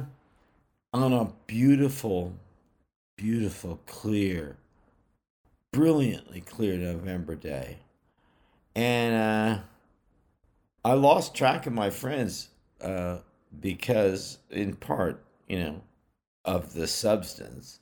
[0.93, 2.34] on a beautiful,
[3.15, 4.58] beautiful, clear,
[5.74, 7.80] brilliantly clear November day,
[8.76, 9.62] and uh,
[10.86, 13.17] I lost track of my friends uh,
[13.60, 15.82] because, in part, you know,
[16.46, 17.80] of the substance,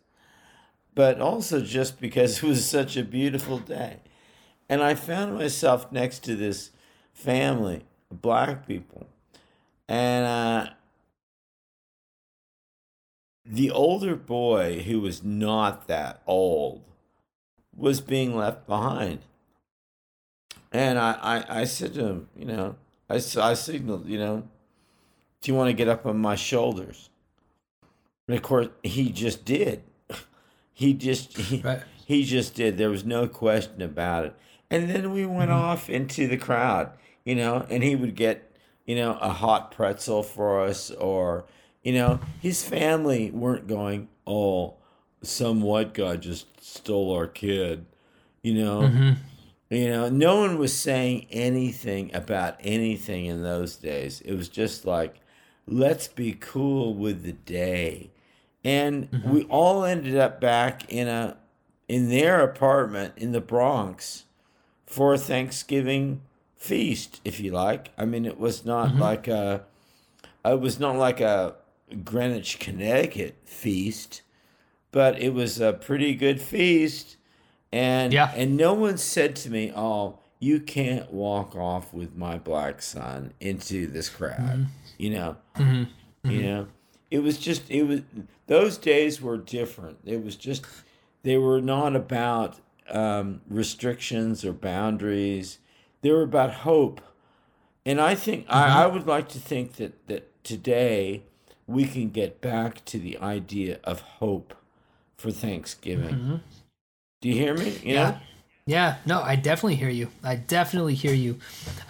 [0.93, 3.99] but also just because it was such a beautiful day.
[4.69, 6.71] And I found myself next to this
[7.13, 9.07] family of black people.
[9.87, 10.73] And uh,
[13.45, 16.83] the older boy, who was not that old,
[17.75, 19.19] was being left behind.
[20.71, 22.75] And I, I, I said to him, you know,
[23.09, 24.47] I, I signaled, you know,
[25.41, 27.09] do you want to get up on my shoulders?
[28.27, 29.83] And of course, he just did.
[30.77, 31.81] He just he, right.
[32.05, 32.77] he just did.
[32.77, 34.35] There was no question about it.
[34.69, 35.57] And then we went mm-hmm.
[35.57, 36.91] off into the crowd,
[37.23, 38.51] you know, and he would get,
[38.85, 41.45] you know, a hot pretzel for us, or
[41.81, 44.73] you know, his family weren't going, oh,
[45.21, 47.85] some white guy just stole our kid,
[48.43, 48.81] you know.
[48.81, 49.11] Mm-hmm.
[49.69, 54.21] You know, no one was saying anything about anything in those days.
[54.21, 55.15] It was just like,
[55.65, 58.11] let's be cool with the day
[58.65, 59.31] and mm-hmm.
[59.31, 61.37] we all ended up back in a
[61.87, 64.23] in their apartment in the Bronx
[64.87, 66.21] for a Thanksgiving
[66.57, 67.91] feast, if you like.
[67.95, 69.01] I mean, it was not mm-hmm.
[69.01, 69.63] like a
[70.43, 71.55] it was not like a
[72.03, 74.23] Greenwich, Connecticut feast,
[74.91, 77.17] but it was a pretty good feast.
[77.71, 78.33] And yeah.
[78.35, 83.33] and no one said to me, "Oh, you can't walk off with my black son
[83.39, 84.63] into this crowd." Mm-hmm.
[84.97, 85.37] You know.
[85.55, 86.31] Mm-hmm.
[86.31, 86.67] You know
[87.11, 88.01] it was just it was
[88.47, 89.99] those days were different.
[90.05, 90.65] It was just
[91.23, 95.59] they were not about um, restrictions or boundaries.
[96.01, 97.01] They were about hope,
[97.85, 98.55] and I think mm-hmm.
[98.55, 101.23] I, I would like to think that that today
[101.67, 104.53] we can get back to the idea of hope
[105.17, 106.15] for Thanksgiving.
[106.15, 106.35] Mm-hmm.
[107.21, 107.71] Do you hear me?
[107.83, 108.09] You yeah.
[108.09, 108.17] Know?
[108.67, 110.09] Yeah, no, I definitely hear you.
[110.23, 111.37] I definitely hear you.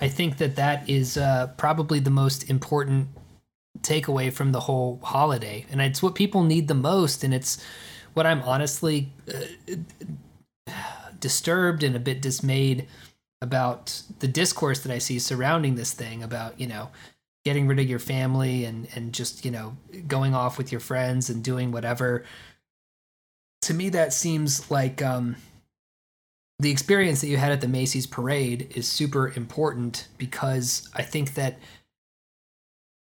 [0.01, 3.07] I think that that is uh, probably the most important
[3.85, 5.65] takeaway from the whole holiday.
[5.71, 7.23] And it's what people need the most.
[7.23, 7.63] And it's
[8.13, 10.71] what I'm honestly uh,
[11.19, 12.87] disturbed and a bit dismayed
[13.41, 16.89] about the discourse that I see surrounding this thing about, you know,
[17.43, 19.77] getting rid of your family and, and just, you know,
[20.07, 22.23] going off with your friends and doing whatever.
[23.63, 25.35] To me, that seems like um,
[26.59, 31.35] the experience that you had at the Macy's parade is super important because I think
[31.35, 31.59] that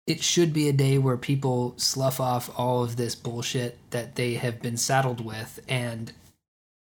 [0.08, 4.34] it should be a day where people slough off all of this bullshit that they
[4.36, 6.12] have been saddled with and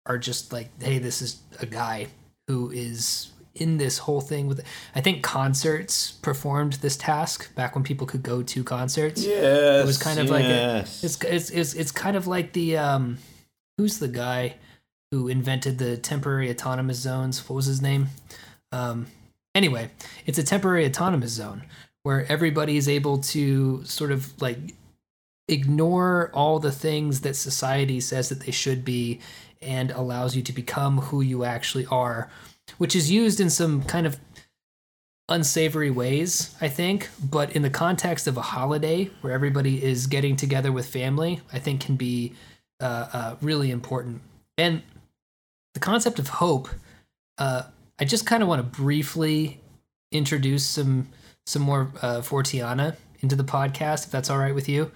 [0.06, 2.08] are just like, hey, this is a guy
[2.48, 4.62] who is in this whole thing with
[4.94, 9.26] I think concerts performed this task back when people could go to concerts.
[9.26, 12.78] Yes, It was kind of like a, it's, it's it's it's kind of like the
[12.78, 13.18] um
[13.78, 14.56] who's the guy
[15.12, 17.48] who invented the temporary autonomous zones?
[17.50, 18.08] What was his name?
[18.74, 19.08] Um
[19.56, 19.90] anyway,
[20.26, 21.64] it's a temporary autonomous zone
[22.06, 24.60] where everybody is able to sort of like
[25.48, 29.20] ignore all the things that society says that they should be
[29.60, 32.30] and allows you to become who you actually are,
[32.78, 34.20] which is used in some kind of
[35.30, 40.36] unsavory ways, I think, but in the context of a holiday where everybody is getting
[40.36, 42.34] together with family, I think can be
[42.80, 44.22] uh, uh, really important.
[44.60, 44.84] And
[45.74, 46.70] the concept of hope,
[47.40, 47.64] uh,
[47.98, 49.60] I just kind of want to briefly
[50.12, 51.08] introduce some
[51.46, 54.92] some more uh, Forteana into the podcast, if that's all right with you.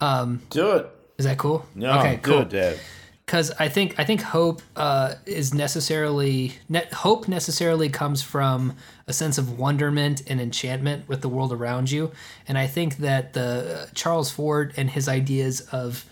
[0.00, 0.86] Um, do it.
[1.18, 1.66] is that cool?
[1.74, 2.80] No, okay, cool Dave.
[3.26, 8.76] because I think I think hope uh, is necessarily net, hope necessarily comes from
[9.06, 12.12] a sense of wonderment and enchantment with the world around you,
[12.48, 16.06] and I think that the uh, Charles Fort and his ideas of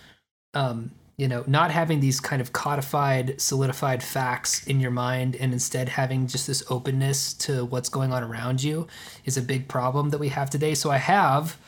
[0.52, 5.52] um, you know not having these kind of codified, solidified facts in your mind, and
[5.52, 8.86] instead having just this openness to what's going on around you
[9.24, 10.74] is a big problem that we have today.
[10.74, 11.58] So I have,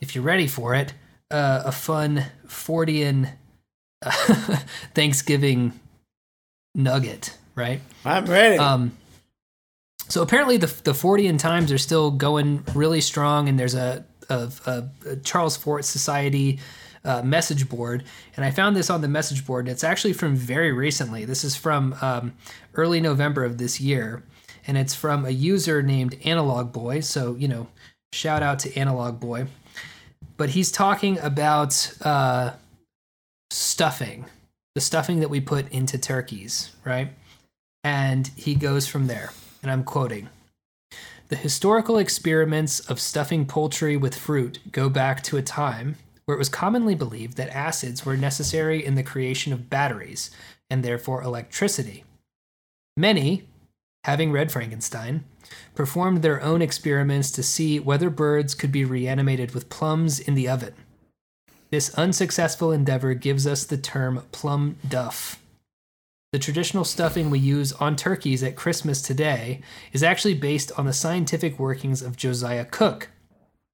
[0.00, 0.92] if you're ready for it,
[1.30, 3.30] uh, a fun Fortean
[4.94, 5.72] Thanksgiving
[6.74, 7.80] nugget, right?
[8.04, 8.58] I'm ready.
[8.58, 8.92] Um,
[10.08, 14.52] so apparently the the Fortean Times are still going really strong, and there's a, a,
[14.66, 16.58] a, a Charles Fort Society
[17.04, 18.04] uh, message board,
[18.36, 19.66] and I found this on the message board.
[19.66, 21.24] And it's actually from very recently.
[21.24, 22.34] This is from um,
[22.74, 24.22] early November of this year,
[24.66, 27.00] and it's from a user named Analog Boy.
[27.00, 27.68] So you know,
[28.12, 29.46] shout out to Analog Boy.
[30.36, 32.52] But he's talking about uh,
[33.50, 34.24] stuffing,
[34.74, 37.10] the stuffing that we put into turkeys, right?
[37.84, 39.32] And he goes from there,
[39.62, 40.28] and I'm quoting
[41.28, 46.38] The historical experiments of stuffing poultry with fruit go back to a time where it
[46.38, 50.30] was commonly believed that acids were necessary in the creation of batteries
[50.70, 52.04] and therefore electricity.
[52.96, 53.48] Many,
[54.04, 55.24] having read Frankenstein,
[55.74, 60.48] performed their own experiments to see whether birds could be reanimated with plums in the
[60.48, 60.74] oven.
[61.70, 65.40] This unsuccessful endeavor gives us the term plum duff.
[66.32, 69.60] The traditional stuffing we use on turkeys at Christmas today
[69.92, 73.10] is actually based on the scientific workings of Josiah Cook,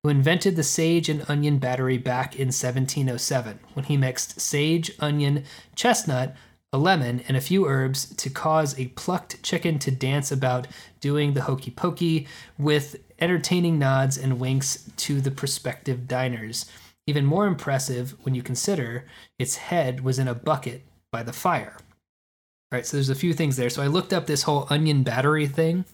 [0.08, 5.44] who invented the sage and onion battery back in 1707 when he mixed sage, onion,
[5.76, 6.34] chestnut,
[6.72, 10.66] a lemon, and a few herbs to cause a plucked chicken to dance about
[11.00, 16.64] doing the hokey pokey with entertaining nods and winks to the prospective diners.
[17.06, 19.04] Even more impressive when you consider
[19.38, 21.76] its head was in a bucket by the fire.
[21.76, 23.68] All right, so there's a few things there.
[23.68, 25.84] So I looked up this whole onion battery thing,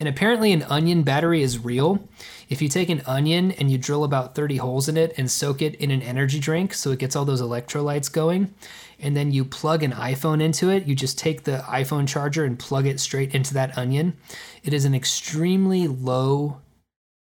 [0.00, 2.08] and apparently an onion battery is real.
[2.48, 5.60] If you take an onion and you drill about 30 holes in it and soak
[5.60, 8.54] it in an energy drink so it gets all those electrolytes going,
[8.98, 12.58] and then you plug an iPhone into it, you just take the iPhone charger and
[12.58, 14.16] plug it straight into that onion.
[14.64, 16.60] It is an extremely low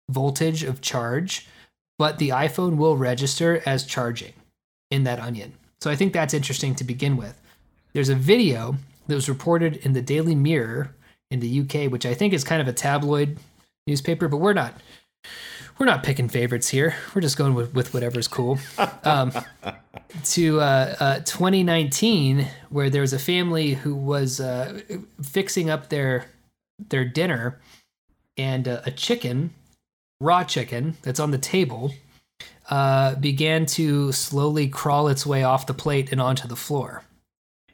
[0.09, 1.49] voltage of charge,
[1.99, 4.33] but the iPhone will register as charging
[4.91, 5.53] in that onion.
[5.81, 7.41] So I think that's interesting to begin with.
[7.93, 8.77] There's a video
[9.09, 10.95] that was reported in the Daily Mirror
[11.31, 13.39] in the UK, which I think is kind of a tabloid
[13.87, 14.75] newspaper, but we're not
[15.79, 16.97] we're not picking favorites here.
[17.15, 18.59] We're just going with, with whatever's cool.
[19.05, 19.33] Um,
[20.25, 24.81] to uh, uh, 2019, where there was a family who was uh,
[25.23, 26.27] fixing up their
[26.89, 27.61] their dinner,
[28.37, 29.51] and uh, a chicken,
[30.21, 31.93] raw chicken, that's on the table,
[32.71, 37.05] uh, began to slowly crawl its way off the plate and onto the floor.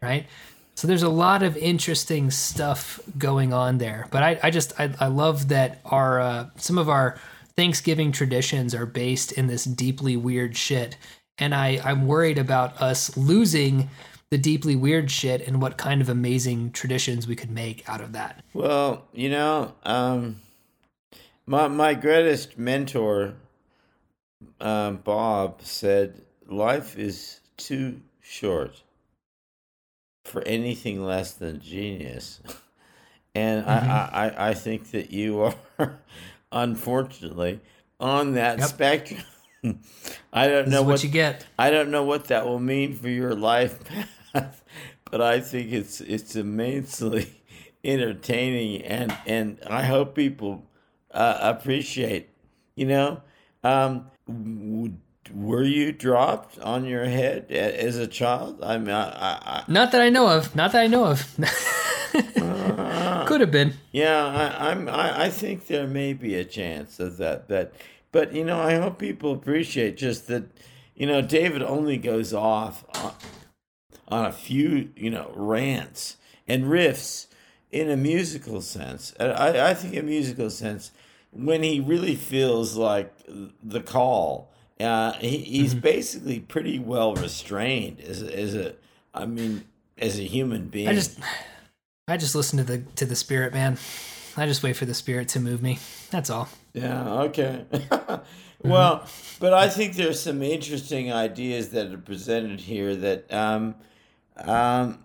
[0.03, 0.27] Right.
[0.75, 4.09] So there's a lot of interesting stuff going on there.
[4.11, 7.19] But I, I just I, I love that our uh, some of our
[7.57, 10.97] Thanksgiving traditions are based in this deeply weird shit.
[11.39, 13.89] And I, I'm worried about us losing
[14.31, 18.13] the deeply weird shit and what kind of amazing traditions we could make out of
[18.13, 18.43] that.
[18.53, 20.41] Well, you know, um,
[21.47, 23.35] my my greatest mentor,
[24.61, 28.83] um, Bob, said life is too short
[30.25, 32.41] for anything less than genius,
[33.35, 33.69] and Mm-hmm.
[33.69, 35.55] I, I I- think that you are,
[36.53, 37.61] unfortunately,
[38.01, 38.71] on that Yep.
[38.71, 39.21] spectrum.
[40.33, 41.47] I don't This know what, what you get.
[41.59, 43.83] I don't know what that will mean for your life
[44.33, 44.63] path,
[45.11, 47.43] but I think it's it's immensely
[47.85, 50.65] entertaining, and and I hope people
[51.11, 52.29] uh, appreciate.
[52.77, 53.23] You know,
[53.63, 54.11] Um,
[55.33, 58.63] were you dropped on your head as a child?
[58.63, 60.55] I mean, I, I, Not that I know of.
[60.55, 61.27] Not that I know of.
[63.27, 63.75] Could have been.
[63.93, 64.89] Yeah, I, I'm.
[64.89, 67.49] I, I think there may be a chance of that.
[67.49, 67.73] That,
[68.13, 70.45] but you know, I hope people appreciate just that.
[70.95, 73.13] You know, David only goes off on,
[74.07, 76.17] on a few, you know, rants
[76.47, 77.27] and riffs
[77.73, 79.13] in a musical sense.
[79.19, 80.93] I, I think a musical sense
[81.33, 83.13] when he really feels like
[83.63, 84.54] the call.
[84.81, 88.75] Uh, he, he's basically pretty well restrained as a, as a.
[89.15, 89.65] I mean,
[89.99, 90.89] as a human being.
[90.89, 91.19] I just
[92.09, 93.79] I just listen to the to the spirit, man.
[94.37, 95.79] I just wait for the spirit to move me.
[96.11, 96.49] That's all.
[96.73, 97.65] Yeah, okay.
[98.63, 99.07] well,
[99.39, 103.77] but I think there's some interesting ideas that are presented here that um,
[104.37, 104.99] um,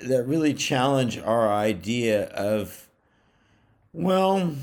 [0.00, 2.88] that really challenge our idea of
[3.92, 4.54] well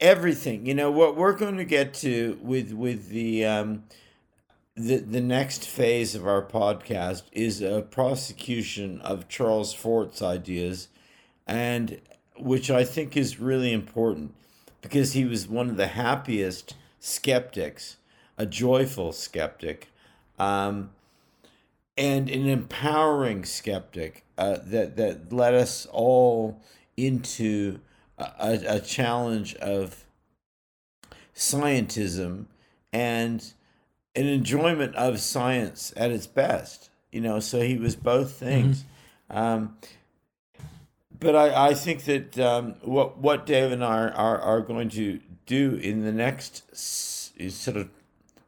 [0.00, 0.66] everything.
[0.66, 3.84] You know what we're going to get to with with the um,
[4.74, 10.88] the the next phase of our podcast is a prosecution of Charles Fort's ideas,
[11.46, 12.00] and
[12.38, 14.34] which I think is really important
[14.82, 17.96] because he was one of the happiest skeptics,
[18.36, 19.88] a joyful skeptic,
[20.38, 20.90] um,
[21.96, 26.60] and an empowering skeptic uh, that that led us all
[26.96, 27.80] into
[28.18, 30.04] a, a, challenge of
[31.34, 32.46] scientism
[32.92, 33.52] and
[34.14, 36.90] an enjoyment of science at its best.
[37.12, 38.84] You know, so he was both things.
[39.30, 39.76] Um,
[41.18, 44.88] but I, I think that um, what what Dave and I are, are, are going
[44.90, 47.88] to do in the next s- sort of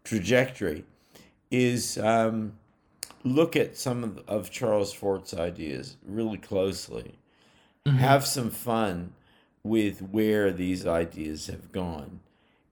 [0.05, 0.85] trajectory
[1.51, 2.53] is um,
[3.25, 7.15] look at some of, of Charles Fort's ideas really closely,
[7.87, 9.15] have some fun
[9.63, 12.21] with where these ideas have gone,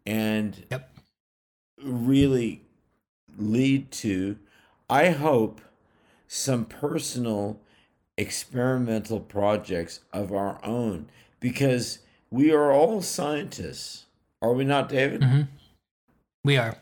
[0.04, 0.90] and Yep.
[1.82, 2.62] really
[3.36, 4.38] lead to,
[4.88, 5.60] I hope,
[6.28, 7.60] some personal
[8.16, 11.08] experimental projects of our own
[11.38, 11.98] because
[12.30, 14.06] we are all scientists,
[14.40, 15.22] are we not, David?
[16.44, 16.78] We are.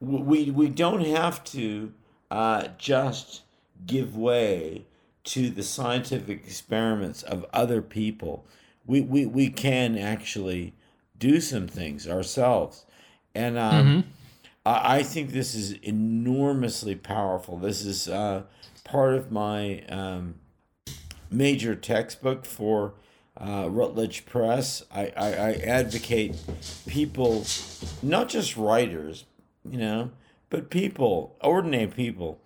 [0.00, 1.92] we we don't have to
[2.30, 3.42] uh, just
[3.86, 4.84] give way
[5.24, 8.44] to the scientific experiments of other people.
[8.86, 10.74] We we, we can actually
[11.18, 12.84] do some things ourselves,
[13.34, 14.04] and um,
[14.64, 17.58] I, I think this is enormously powerful.
[17.58, 18.42] This is uh,
[18.84, 20.36] part of my um,
[21.30, 22.94] major textbook for
[23.36, 24.82] uh, Routledge Press.
[24.92, 26.36] I, I, I advocate
[26.86, 27.46] people,
[28.02, 29.24] not just writers,
[29.68, 30.10] you know,
[30.50, 32.40] but people, ordinary people,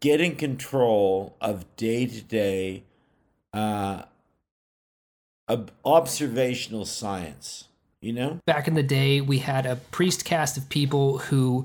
[0.00, 2.84] getting control of day to day
[5.84, 7.64] observational science,
[8.00, 8.38] you know?
[8.46, 11.64] Back in the day, we had a priest cast of people who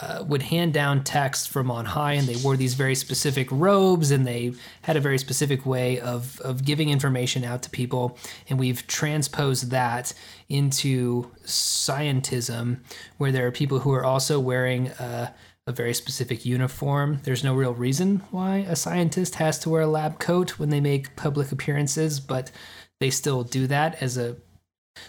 [0.00, 4.10] uh, would hand down texts from on high, and they wore these very specific robes,
[4.10, 4.52] and they
[4.82, 8.16] had a very specific way of of giving information out to people.
[8.48, 10.14] And we've transposed that
[10.48, 12.78] into scientism,
[13.18, 15.34] where there are people who are also wearing a,
[15.66, 17.20] a very specific uniform.
[17.24, 20.80] There's no real reason why a scientist has to wear a lab coat when they
[20.80, 22.50] make public appearances, but
[23.00, 24.36] they still do that as a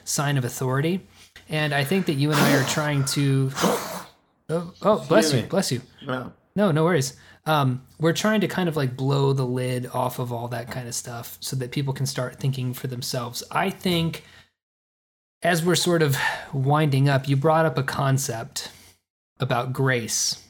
[0.04, 1.08] sign of authority.
[1.50, 3.52] And I think that you and I are trying to.
[4.54, 5.82] Oh, oh bless you, bless you.
[6.06, 7.16] Well, No, no worries.
[7.46, 10.90] Um, we're trying to kind of like blow the lid off of all that kind
[10.90, 13.44] of stuff so that people can start thinking for themselves.
[13.50, 14.26] I think
[15.42, 16.18] as we're sort of
[16.54, 18.72] winding up, you brought up a concept
[19.40, 20.46] about grace.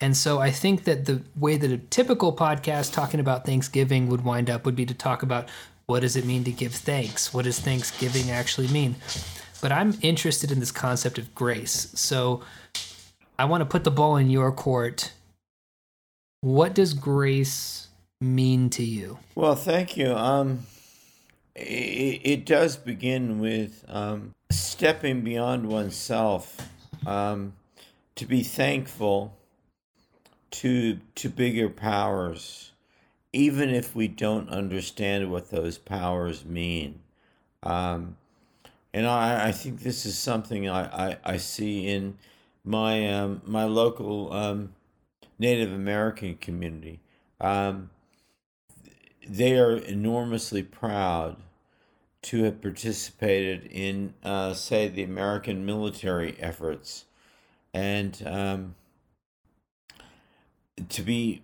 [0.00, 4.24] And so I think that the way that a typical podcast talking about Thanksgiving would
[4.24, 5.48] wind up would be to talk about
[5.90, 7.34] what does it mean to give thanks?
[7.34, 8.94] What does Thanksgiving actually mean?
[9.60, 11.90] But I'm interested in this concept of grace.
[11.94, 12.42] So
[13.36, 15.12] I want to put the ball in your court.
[16.42, 17.88] What does grace
[18.20, 19.18] mean to you?
[19.34, 20.14] Well, thank you.
[20.14, 20.60] Um,
[21.56, 26.56] it, it does begin with um, stepping beyond oneself
[27.04, 27.54] um,
[28.14, 29.36] to be thankful
[30.52, 32.70] to to bigger powers,
[33.32, 37.00] even if we don't understand what those powers mean.
[37.62, 38.16] Um,
[38.92, 42.18] and I, I think this is something I, I, I see in
[42.64, 44.74] my um, my local um,
[45.38, 47.00] Native American community.
[47.40, 47.90] Um,
[49.26, 51.36] they are enormously proud
[52.22, 57.06] to have participated in, uh, say, the American military efforts,
[57.72, 58.74] and um,
[60.88, 61.42] to be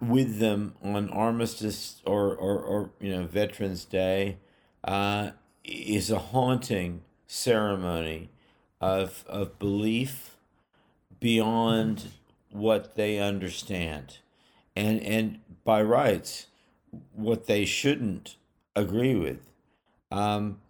[0.00, 4.38] with them on Armistice or, or, or you know Veterans Day
[4.84, 5.30] uh,
[5.64, 8.30] is a haunting ceremony
[8.80, 10.36] of of belief
[11.20, 12.08] beyond
[12.50, 14.18] what they understand.
[14.76, 16.46] And and by rights
[17.12, 18.36] what they shouldn't
[18.74, 19.40] agree with.
[20.10, 20.60] Um,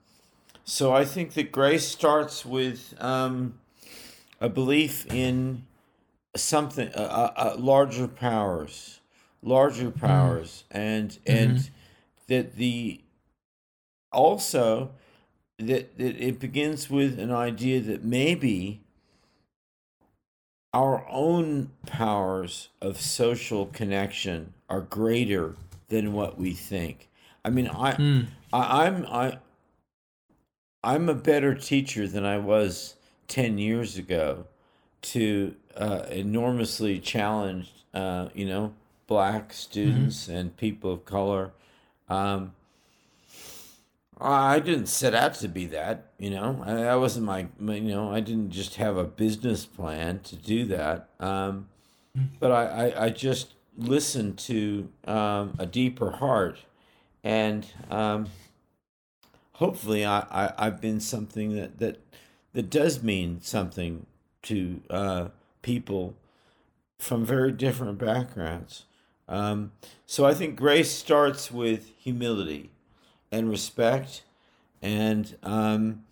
[0.65, 3.59] so I think that grace starts with um,
[4.41, 5.65] a belief in
[6.37, 8.98] something, uh, uh, larger powers,
[9.43, 10.07] larger mm-hmm.
[10.07, 10.79] powers, mm.
[10.79, 11.33] and mm-hmm.
[11.33, 11.71] and
[12.29, 13.01] that the
[14.13, 14.91] also
[15.59, 18.81] that, that it begins with an idea that maybe
[20.73, 25.57] our own powers of social connection are greater
[25.89, 27.09] than what we think.
[27.45, 28.27] I mean, I, mm.
[28.53, 29.39] I I'm I
[30.85, 34.47] I'm a better teacher than I was ten years ago
[35.01, 38.75] to uh, enormously challenge, uh, you know,
[39.09, 40.37] black students mm-hmm.
[40.37, 41.51] and people of color.
[42.09, 42.53] Um,
[44.21, 46.63] I didn't set out to be that, you know.
[46.65, 48.13] I, that wasn't my, my, you know.
[48.13, 51.09] I didn't just have a business plan to do that.
[51.21, 51.69] Um,
[52.17, 52.27] mm-hmm.
[52.39, 56.59] but I, I, I, just listened to um, a deeper heart,
[57.23, 58.27] and um,
[59.53, 62.01] hopefully, I, I, I've been something that that
[62.55, 64.07] that does mean something
[64.43, 65.29] to uh,
[65.63, 66.17] people
[66.99, 68.85] from very different backgrounds.
[69.29, 69.73] Um,
[70.07, 72.71] so I think grace starts with humility
[73.31, 74.23] and respect,
[74.81, 76.05] and um,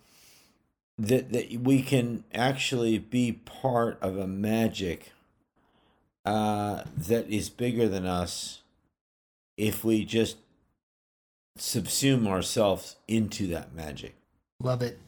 [0.97, 5.13] that that we can actually be part of a magic
[6.25, 8.61] uh, that is bigger than us
[9.57, 10.37] if we just
[11.57, 14.15] subsume ourselves into that magic.
[14.61, 14.99] Love it.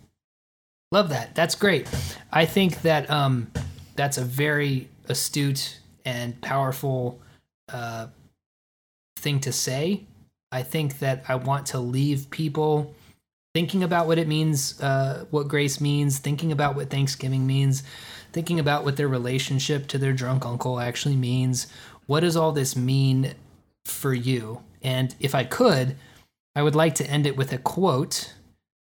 [0.91, 1.36] Love that.
[1.36, 1.88] That's great.
[2.32, 3.51] I think that um,
[3.95, 7.20] that's a very astute and powerful
[7.72, 8.07] uh,
[9.17, 10.05] thing to say.
[10.51, 12.95] I think that I want to leave people
[13.53, 17.84] thinking about what it means, uh, what grace means, thinking about what Thanksgiving means,
[18.32, 21.67] thinking about what their relationship to their drunk uncle actually means.
[22.07, 23.34] What does all this mean
[23.86, 24.61] for you?
[24.82, 25.95] And if I could,
[26.55, 28.34] I would like to end it with a quote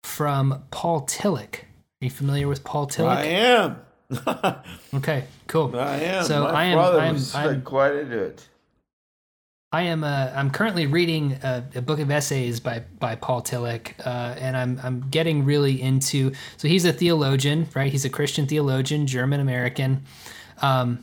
[0.02, 1.64] from Paul Tillich
[2.02, 3.06] are you familiar with Paul Tillich?
[3.06, 3.76] I am.
[4.94, 5.78] okay, cool.
[5.78, 6.24] I am.
[6.24, 6.78] So My I am.
[6.78, 8.48] I'm, was I'm, quite into it.
[9.72, 10.04] I am.
[10.04, 14.54] Uh, I'm currently reading a, a, book of essays by by Paul Tillich, uh, and
[14.54, 16.32] I'm I'm getting really into.
[16.58, 17.90] So he's a theologian, right?
[17.90, 20.04] He's a Christian theologian, German American,
[20.60, 21.02] um,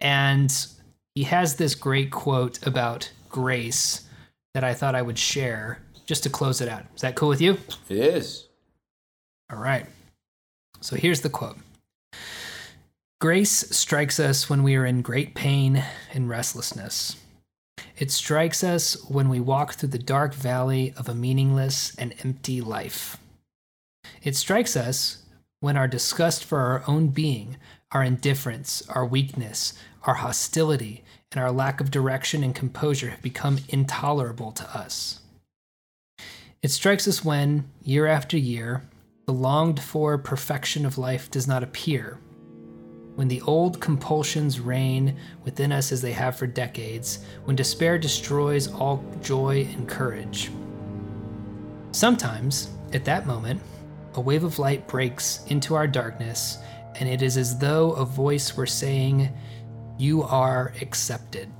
[0.00, 0.50] and
[1.14, 4.08] he has this great quote about grace
[4.54, 6.84] that I thought I would share just to close it out.
[6.94, 7.58] Is that cool with you?
[7.90, 8.48] It is.
[9.52, 9.86] All right.
[10.80, 11.58] So here's the quote
[13.20, 17.16] Grace strikes us when we are in great pain and restlessness.
[17.98, 22.62] It strikes us when we walk through the dark valley of a meaningless and empty
[22.62, 23.18] life.
[24.22, 25.24] It strikes us
[25.60, 27.58] when our disgust for our own being,
[27.92, 33.58] our indifference, our weakness, our hostility, and our lack of direction and composure have become
[33.68, 35.20] intolerable to us.
[36.62, 38.88] It strikes us when, year after year,
[39.26, 42.18] the longed for perfection of life does not appear.
[43.20, 45.14] When the old compulsions reign
[45.44, 50.50] within us as they have for decades, when despair destroys all joy and courage.
[51.92, 53.60] Sometimes, at that moment,
[54.14, 56.56] a wave of light breaks into our darkness,
[56.98, 59.28] and it is as though a voice were saying,
[59.98, 61.50] You are accepted.